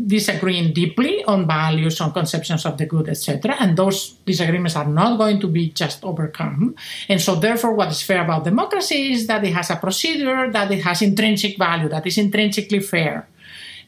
[0.07, 3.55] disagreeing deeply on values, on conceptions of the good, etc.
[3.61, 6.75] And those disagreements are not going to be just overcome.
[7.09, 10.71] And so, therefore, what is fair about democracy is that it has a procedure, that
[10.71, 13.29] it has intrinsic value, that is intrinsically fair.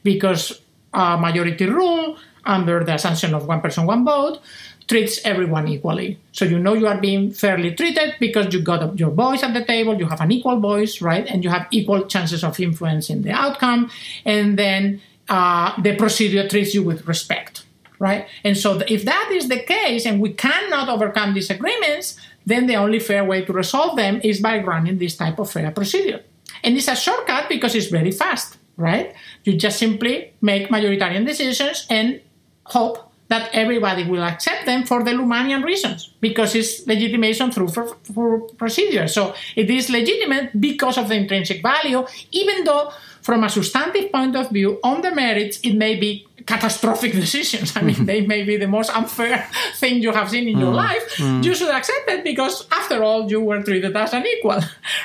[0.03, 0.61] Because
[0.93, 4.41] a majority rule, under the assumption of one person, one vote,
[4.89, 6.19] treats everyone equally.
[6.33, 9.65] So you know you are being fairly treated because you got your voice at the
[9.65, 11.27] table, you have an equal voice, right?
[11.27, 13.91] And you have equal chances of influencing the outcome.
[14.25, 17.65] And then uh, the procedure treats you with respect,
[17.99, 18.27] right?
[18.45, 22.99] And so if that is the case and we cannot overcome disagreements, then the only
[22.99, 26.23] fair way to resolve them is by running this type of fair procedure.
[26.65, 29.15] And it's a shortcut because it's very fast, right?
[29.45, 32.21] You just simply make majoritarian decisions and
[32.65, 37.87] hope that everybody will accept them for the Luhmannian reasons, because it's legitimation through for,
[38.15, 39.09] for procedure.
[39.09, 44.37] So it is legitimate because of the intrinsic value, even though from a substantive point
[44.37, 47.75] of view, on the merits, it may be catastrophic decisions.
[47.75, 50.61] I mean, they may be the most unfair thing you have seen in mm.
[50.61, 51.17] your life.
[51.17, 51.43] Mm.
[51.43, 54.61] You should accept it because, after all, you were treated as an equal,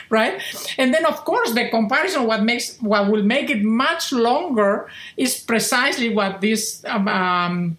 [0.10, 0.42] right?
[0.78, 5.40] And then, of course, the comparison, what makes what will make it much longer, is
[5.40, 6.84] precisely what this.
[6.86, 7.78] Um, um,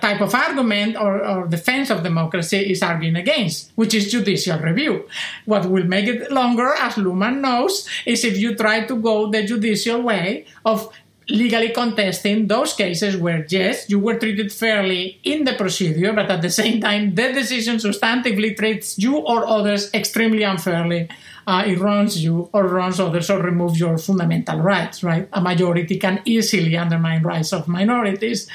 [0.00, 5.08] type of argument or, or, defense of democracy is arguing against, which is judicial review.
[5.44, 9.44] What will make it longer, as Luhmann knows, is if you try to go the
[9.44, 10.92] judicial way of
[11.28, 16.42] legally contesting those cases where, yes, you were treated fairly in the procedure, but at
[16.42, 21.08] the same time, the decision substantively treats you or others extremely unfairly
[21.46, 25.28] uh, it wrongs you or wrongs others or removes your fundamental rights, right?
[25.32, 28.48] A majority can easily undermine rights of minorities.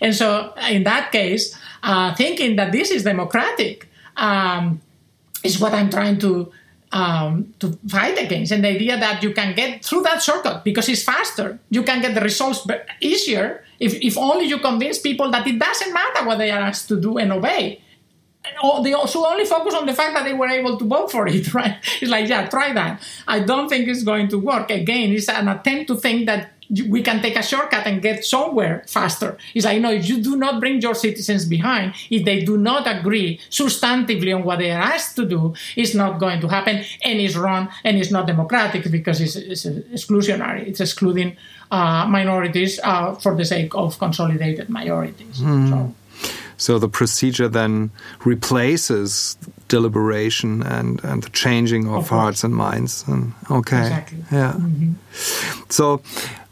[0.00, 4.80] And so, in that case, uh, thinking that this is democratic um,
[5.42, 6.52] is what I'm trying to
[6.92, 8.52] um, to fight against.
[8.52, 12.00] And the idea that you can get through that shortcut because it's faster, you can
[12.00, 12.66] get the results
[13.00, 16.88] easier if, if only you convince people that it doesn't matter what they are asked
[16.88, 17.80] to do and obey
[18.82, 21.52] they also only focus on the fact that they were able to vote for it,
[21.54, 21.76] right?
[22.00, 23.02] It's like, yeah, try that.
[23.26, 24.70] I don't think it's going to work.
[24.70, 26.52] Again, it's an attempt to think that
[26.88, 29.36] we can take a shortcut and get somewhere faster.
[29.54, 32.56] It's like, you know, if you do not bring your citizens behind, if they do
[32.56, 36.84] not agree substantively on what they are asked to do, it's not going to happen
[37.02, 40.66] and it's wrong and it's not democratic because it's, it's exclusionary.
[40.66, 41.36] It's excluding
[41.70, 45.40] uh, minorities uh, for the sake of consolidated majorities.
[45.40, 45.70] Mm.
[45.70, 45.94] So.
[46.58, 47.90] So the procedure then
[48.24, 49.36] replaces
[49.68, 53.04] deliberation and, and the changing of, of hearts and minds.
[53.06, 53.80] And, okay.
[53.80, 54.24] Exactly.
[54.32, 54.56] Yeah.
[54.56, 54.94] Mm -hmm.
[55.68, 56.00] So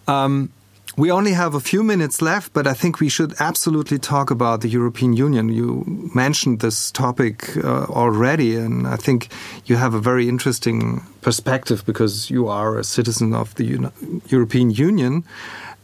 [0.06, 0.50] um,
[0.96, 4.60] we only have a few minutes left, but I think we should absolutely talk about
[4.60, 5.48] the European Union.
[5.48, 5.82] You
[6.14, 9.28] mentioned this topic uh, already, and I think
[9.66, 13.90] you have a very interesting perspective because you are a citizen of the
[14.28, 15.24] European Union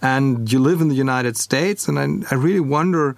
[0.00, 1.88] and you live in the United States.
[1.88, 3.16] And I, I really wonder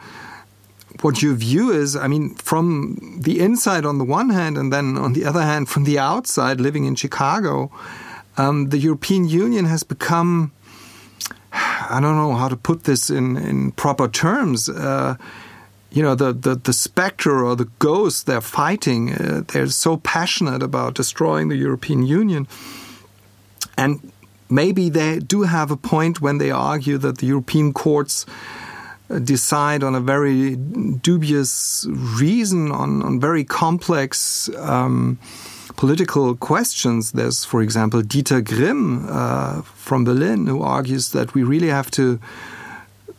[1.03, 1.95] what your view is.
[1.95, 5.69] I mean, from the inside on the one hand, and then on the other hand,
[5.69, 7.71] from the outside, living in Chicago,
[8.39, 10.53] um, the European Union has become.
[11.93, 14.69] I don't know how to put this in, in proper terms.
[14.69, 15.17] Uh,
[15.91, 20.63] you know, the, the, the specter or the ghost they're fighting, uh, they're so passionate
[20.63, 22.49] about destroying the European Union.
[23.77, 24.11] And
[24.49, 28.25] maybe they do have a point when they argue that the European courts
[29.23, 35.19] decide on a very dubious reason on, on very complex um,
[35.77, 37.13] political questions.
[37.13, 42.19] There's, for example, Dieter Grimm uh, from Berlin who argues that we really have to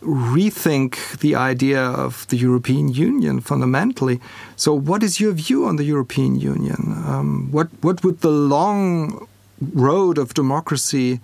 [0.01, 4.19] rethink the idea of the European Union fundamentally.
[4.55, 6.93] So, what is your view on the European Union?
[7.07, 9.27] Um, what what would the long
[9.73, 11.19] road of democracy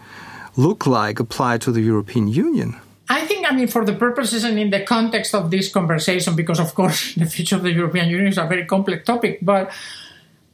[0.56, 2.76] look like applied to the European Union?
[3.12, 6.60] I think, I mean, for the purposes and in the context of this conversation, because
[6.60, 9.72] of course the future of the European Union is a very complex topic, but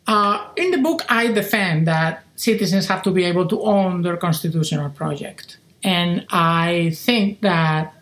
[0.08, 4.18] uh, in the book, I defend that citizens have to be able to own their
[4.18, 5.58] constitutional project.
[5.84, 7.93] And I think that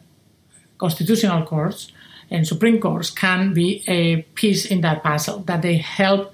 [0.77, 1.91] constitutional courts
[2.29, 6.33] and Supreme Courts can be a piece in that puzzle, that they help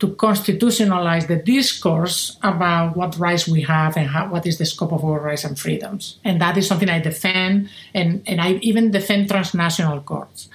[0.00, 4.92] to constitutionalize the discourse about what rights we have and how, what is the scope
[4.92, 6.18] of our rights and freedoms.
[6.24, 10.48] And that is something I defend, and, and I even defend transnational courts.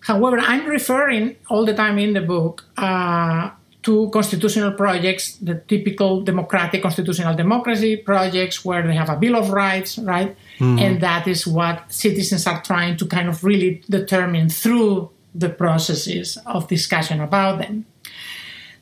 [0.00, 3.50] However, I'm referring all the time in the book uh,
[3.88, 9.48] to constitutional projects, the typical democratic constitutional democracy projects where they have a Bill of
[9.48, 10.36] Rights, right?
[10.58, 10.78] Mm-hmm.
[10.78, 16.36] And that is what citizens are trying to kind of really determine through the processes
[16.44, 17.86] of discussion about them.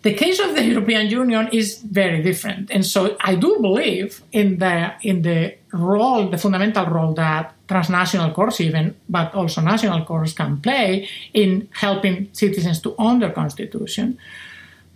[0.03, 4.59] The case of the European Union is very different, and so I do believe in
[4.59, 10.33] the in the role, the fundamental role that transnational courts, even but also national courts,
[10.33, 14.19] can play in helping citizens to own their constitution.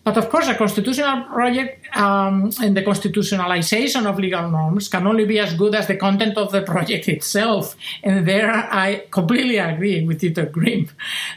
[0.03, 5.27] But of course, a constitutional project um, and the constitutionalization of legal norms can only
[5.27, 7.77] be as good as the content of the project itself.
[8.03, 10.89] And there I completely agree with Dieter Grimm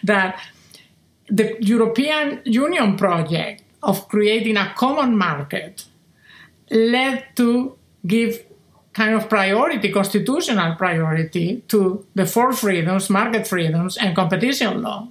[0.03, 0.39] that
[1.27, 5.85] the European Union project of creating a common market
[6.71, 7.75] led to
[8.07, 8.45] give
[8.93, 15.07] kind of priority, constitutional priority, to the four freedoms, market freedoms, and competition law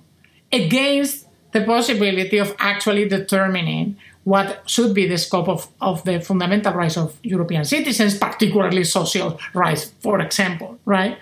[0.53, 1.22] against
[1.53, 6.97] the possibility of actually determining what should be the scope of, of the fundamental rights
[6.97, 11.19] of European citizens, particularly social rights, for example, right?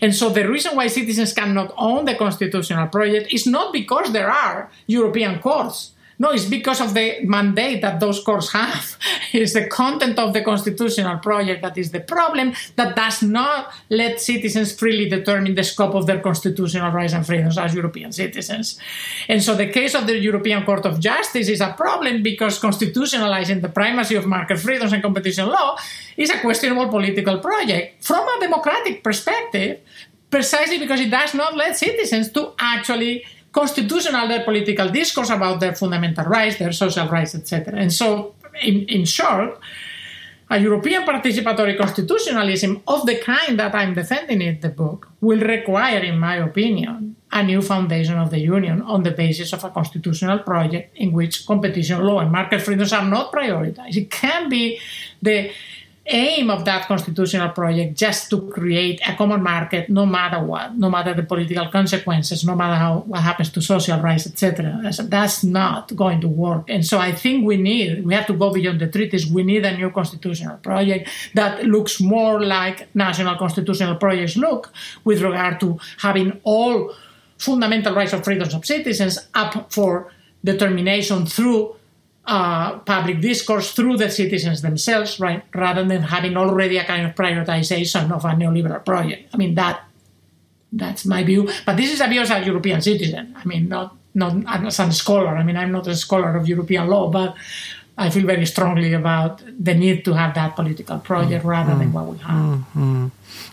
[0.00, 4.30] And so the reason why citizens cannot own the constitutional project is not because there
[4.30, 8.98] are European courts no, it's because of the mandate that those courts have.
[9.32, 14.20] it's the content of the constitutional project that is the problem that does not let
[14.20, 18.78] citizens freely determine the scope of their constitutional rights and freedoms as European citizens.
[19.28, 23.62] And so the case of the European Court of Justice is a problem because constitutionalizing
[23.62, 25.78] the primacy of market freedoms and competition law
[26.18, 29.80] is a questionable political project from a democratic perspective,
[30.30, 35.74] precisely because it does not let citizens to actually constitutional their political discourse about their
[35.74, 37.74] fundamental rights, their social rights, etc.
[37.76, 39.58] And so, in, in short,
[40.50, 46.00] a European participatory constitutionalism of the kind that I'm defending in the book will require,
[46.00, 50.40] in my opinion, a new foundation of the Union on the basis of a constitutional
[50.40, 53.96] project in which competition law and market freedoms are not prioritized.
[53.96, 54.80] It can be
[55.22, 55.52] the
[56.10, 60.90] aim of that constitutional project just to create a common market no matter what no
[60.90, 65.94] matter the political consequences no matter how what happens to social rights etc that's not
[65.96, 66.64] going to work.
[66.68, 69.30] And so i think we need we have to go beyond the treaties.
[69.30, 74.72] We need a new constitutional project that looks more like national constitutional projects look
[75.04, 76.94] with regard to having all
[77.38, 80.12] fundamental rights and freedoms of citizens up for
[80.44, 81.76] determination through
[82.26, 87.14] uh, public discourse through the citizens themselves, right, rather than having already a kind of
[87.14, 89.28] prioritization of a neoliberal project.
[89.34, 89.82] I mean that
[90.72, 93.34] that's my view, but this is a view as a European citizen.
[93.36, 95.36] I mean, not not as a scholar.
[95.36, 97.34] I mean, I'm not a scholar of European law, but
[97.96, 101.78] I feel very strongly about the need to have that political project mm, rather mm,
[101.80, 102.64] than what we have.
[102.74, 103.10] Mm,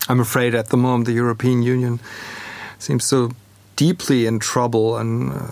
[0.10, 2.00] I'm afraid at the moment the European Union
[2.80, 3.32] seems so
[3.76, 5.52] deeply in trouble and uh,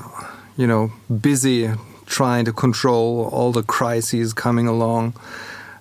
[0.57, 0.91] you know
[1.21, 1.69] busy
[2.05, 5.13] trying to control all the crises coming along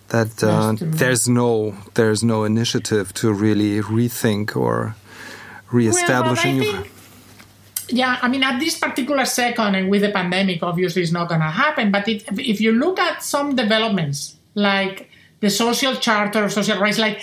[0.08, 4.94] that uh, there's no there's no initiative to really rethink or
[5.70, 6.84] reestablish well, a new
[7.88, 11.40] yeah, I mean, at this particular second and with the pandemic, obviously it's not going
[11.40, 11.90] to happen.
[11.90, 15.10] But if, if you look at some developments like
[15.40, 17.22] the social charter of social rights, like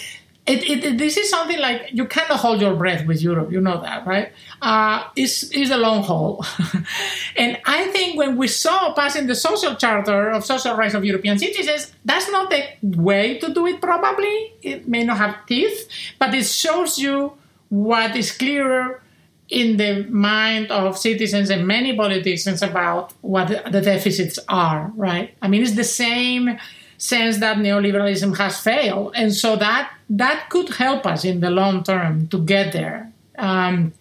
[0.51, 3.51] it, it, this is something like you cannot hold your breath with Europe.
[3.51, 4.31] You know that, right?
[4.61, 6.45] Uh, it's, it's a long haul.
[7.37, 11.39] and I think when we saw passing the social charter of social rights of European
[11.39, 14.53] citizens, that's not the way to do it, probably.
[14.61, 15.87] It may not have teeth,
[16.19, 17.33] but it shows you
[17.69, 19.01] what is clearer
[19.47, 25.35] in the mind of citizens and many politicians about what the deficits are, right?
[25.41, 26.57] I mean, it's the same
[27.01, 29.13] sense that neoliberalism has failed.
[29.15, 33.11] And so that that could help us in the long term to get there.
[33.37, 33.93] Um,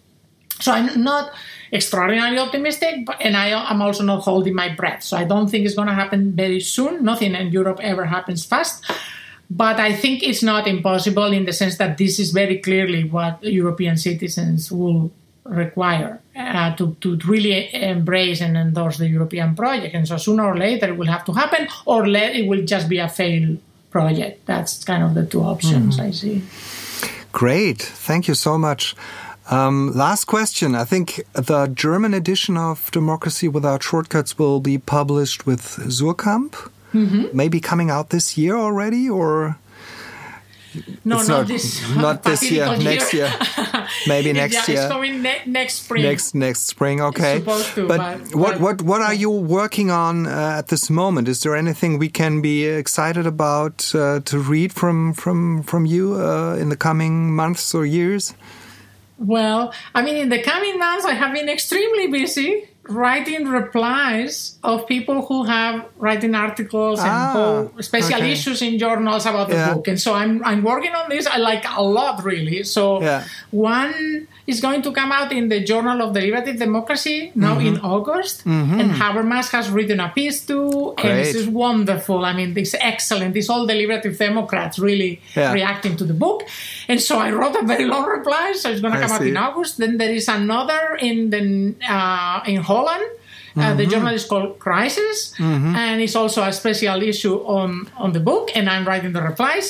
[0.59, 1.33] so I'm not
[1.73, 5.01] extraordinarily optimistic, but, and I, am also not holding my breath.
[5.01, 7.03] So I don't think it's going to happen very soon.
[7.03, 8.85] Nothing in Europe ever happens fast.
[9.49, 13.43] But I think it's not impossible in the sense that this is very clearly what
[13.43, 15.11] European citizens will
[15.43, 19.95] require uh, to, to really embrace and endorse the European project.
[19.95, 22.87] And so sooner or later it will have to happen, or let, it will just
[22.87, 23.57] be a failed
[23.89, 24.45] project.
[24.45, 26.07] That's kind of the two options mm-hmm.
[26.07, 26.43] I see.
[27.31, 27.81] Great.
[27.81, 28.95] Thank you so much.
[29.49, 30.75] Um, last question.
[30.75, 36.69] I think the German edition of Democracy Without Shortcuts will be published with Suhrkamp.
[36.93, 37.25] Mm-hmm.
[37.33, 39.57] Maybe coming out this year already, or
[41.03, 41.95] no, it's not, not this.
[41.95, 42.65] Not this year.
[42.65, 42.77] year.
[42.91, 43.31] Next year.
[44.07, 44.83] Maybe next yeah, year.
[44.83, 46.03] It's coming ne- next spring.
[46.03, 47.01] Next next spring.
[47.01, 47.39] Okay.
[47.39, 51.27] To, but, but what what what are you working on uh, at this moment?
[51.27, 56.15] Is there anything we can be excited about uh, to read from from from you
[56.15, 58.33] uh, in the coming months or years?
[59.17, 64.87] Well, I mean, in the coming months, I have been extremely busy writing replies of
[64.87, 68.31] people who have writing articles and Ah, whole special okay.
[68.31, 69.73] issues in journals about the Yeah.
[69.73, 69.87] book.
[69.87, 71.27] And so I'm I'm working on this.
[71.27, 72.63] I like a lot really.
[72.63, 73.23] So Yeah.
[73.51, 77.85] one is going to come out in the Journal of Deliberative Democracy now in Mm-hmm.
[77.85, 78.35] August.
[78.45, 80.93] And Habermas has written a piece too.
[80.97, 82.25] And this is wonderful.
[82.25, 83.37] I mean, it's excellent.
[83.37, 85.53] It's all deliberative Democrats really Yeah.
[85.53, 86.39] reacting to the book.
[86.89, 88.53] And so I wrote a very long reply.
[88.59, 89.77] So it's going to come out in August.
[89.77, 91.41] Then there is another in the
[91.87, 93.05] uh, in Holland.
[93.53, 93.77] Uh, Mm-hmm.
[93.79, 95.17] the journal is called Krisis,
[95.81, 97.69] and it's also a special issue on
[98.03, 98.45] on the book.
[98.55, 99.67] And I'm writing the replies,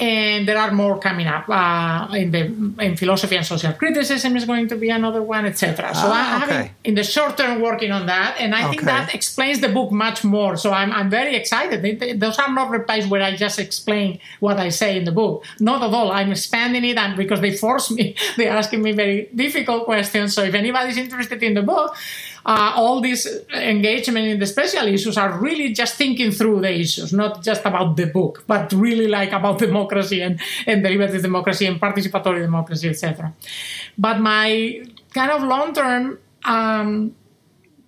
[0.00, 1.44] and there are more coming up.
[1.46, 2.42] Uh, in the
[2.86, 5.92] in philosophy and social criticism is going to be another one, etc.
[5.94, 6.62] So Ah, I'm okay.
[6.62, 9.90] been in the short term working on that, and I think that explains the book
[9.92, 10.56] much more.
[10.56, 11.84] So I'm I'm very excited.
[11.84, 14.08] It- it- those are not replies where I just explain
[14.40, 15.44] what I say in the book.
[15.60, 16.08] Not at all.
[16.18, 18.04] I'm expanding it, and because they force me,
[18.38, 20.28] they're asking me very difficult questions.
[20.36, 21.92] So if anybody's interested in the book.
[22.46, 27.12] Uh, all this engagement in the special issues are really just thinking through the issues,
[27.12, 31.80] not just about the book, but really like about democracy and, and deliberative democracy and
[31.80, 33.32] participatory democracy, etc.
[33.96, 34.82] But my
[35.12, 37.14] kind of long term um,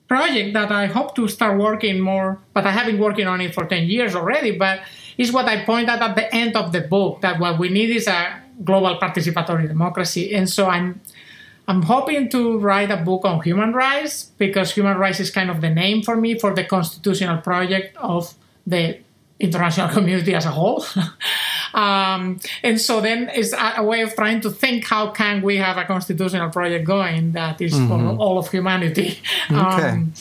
[0.08, 3.54] project that I hope to start working more, but I have been working on it
[3.54, 4.80] for 10 years already, but
[5.16, 7.90] is what I point out at the end of the book that what we need
[7.90, 10.34] is a global participatory democracy.
[10.34, 11.00] And so I'm
[11.68, 15.60] I'm hoping to write a book on human rights because human rights is kind of
[15.60, 18.34] the name for me for the constitutional project of
[18.66, 18.98] the
[19.38, 20.84] international community as a whole.
[21.74, 25.76] um, and so then it's a, way of trying to think how can we have
[25.76, 29.18] a constitutional project going that is for all of humanity.
[29.50, 29.88] Okay.
[29.88, 30.12] Um,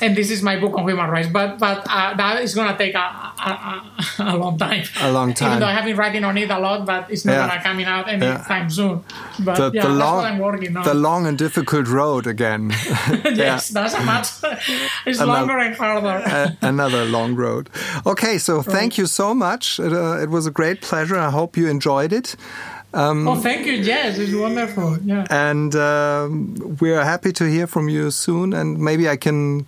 [0.00, 2.76] and this is my book on human rights, but but uh, that is going to
[2.78, 3.82] take a, a,
[4.20, 4.84] a, long time.
[5.00, 5.48] A long time.
[5.48, 7.46] Even though I have been writing on it a lot, but it's not Yeah.
[7.48, 9.04] going to coming out anytime soon.
[9.40, 10.84] But The, yeah, the that's long, what I'm working on.
[10.84, 12.70] the long and difficult road again.
[13.24, 14.28] yes, that's a much.
[15.06, 16.22] It's Another- longer and harder.
[16.62, 17.68] A- Another long road.
[18.06, 19.78] Okay, so thank you so much.
[19.80, 21.16] It, uh, it was a great pleasure.
[21.16, 22.36] I hope you enjoyed it.
[22.94, 23.72] Oh, thank you.
[23.74, 24.98] Yes, it's wonderful.
[25.04, 25.26] Yeah.
[25.30, 28.52] And um, we're happy to hear from you soon.
[28.52, 29.66] And maybe I can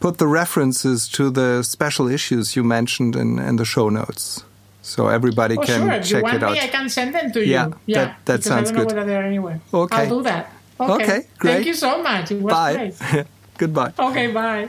[0.00, 4.44] put the references to the special issues you mentioned in, in the show notes.
[4.82, 5.90] So everybody Oh, can sure.
[5.92, 6.52] If you check want it out.
[6.52, 7.52] me, I can send them to you.
[7.52, 8.96] Yeah, that- that because sounds I don't know good.
[8.96, 9.60] whether they're anywhere.
[9.74, 9.96] Okay.
[9.96, 10.52] I'll do that.
[10.80, 10.92] Okay.
[10.94, 11.52] Okay, great.
[11.52, 12.30] Thank you so much.
[12.32, 12.74] It was Bye.
[13.12, 13.26] great.
[13.58, 13.92] Goodbye.
[13.98, 14.68] Okay, bye.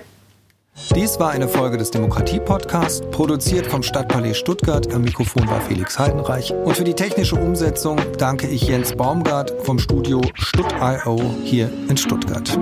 [0.96, 4.94] Dies war eine Folge des Demokratie-Podcasts, produziert vom Stadtpalais Stuttgart.
[4.94, 6.54] Am Mikrofon war Felix Heidenreich.
[6.54, 12.60] Und für die technische Umsetzung danke ich Jens Baumgart vom Studio Stutt.io hier in Stuttgart.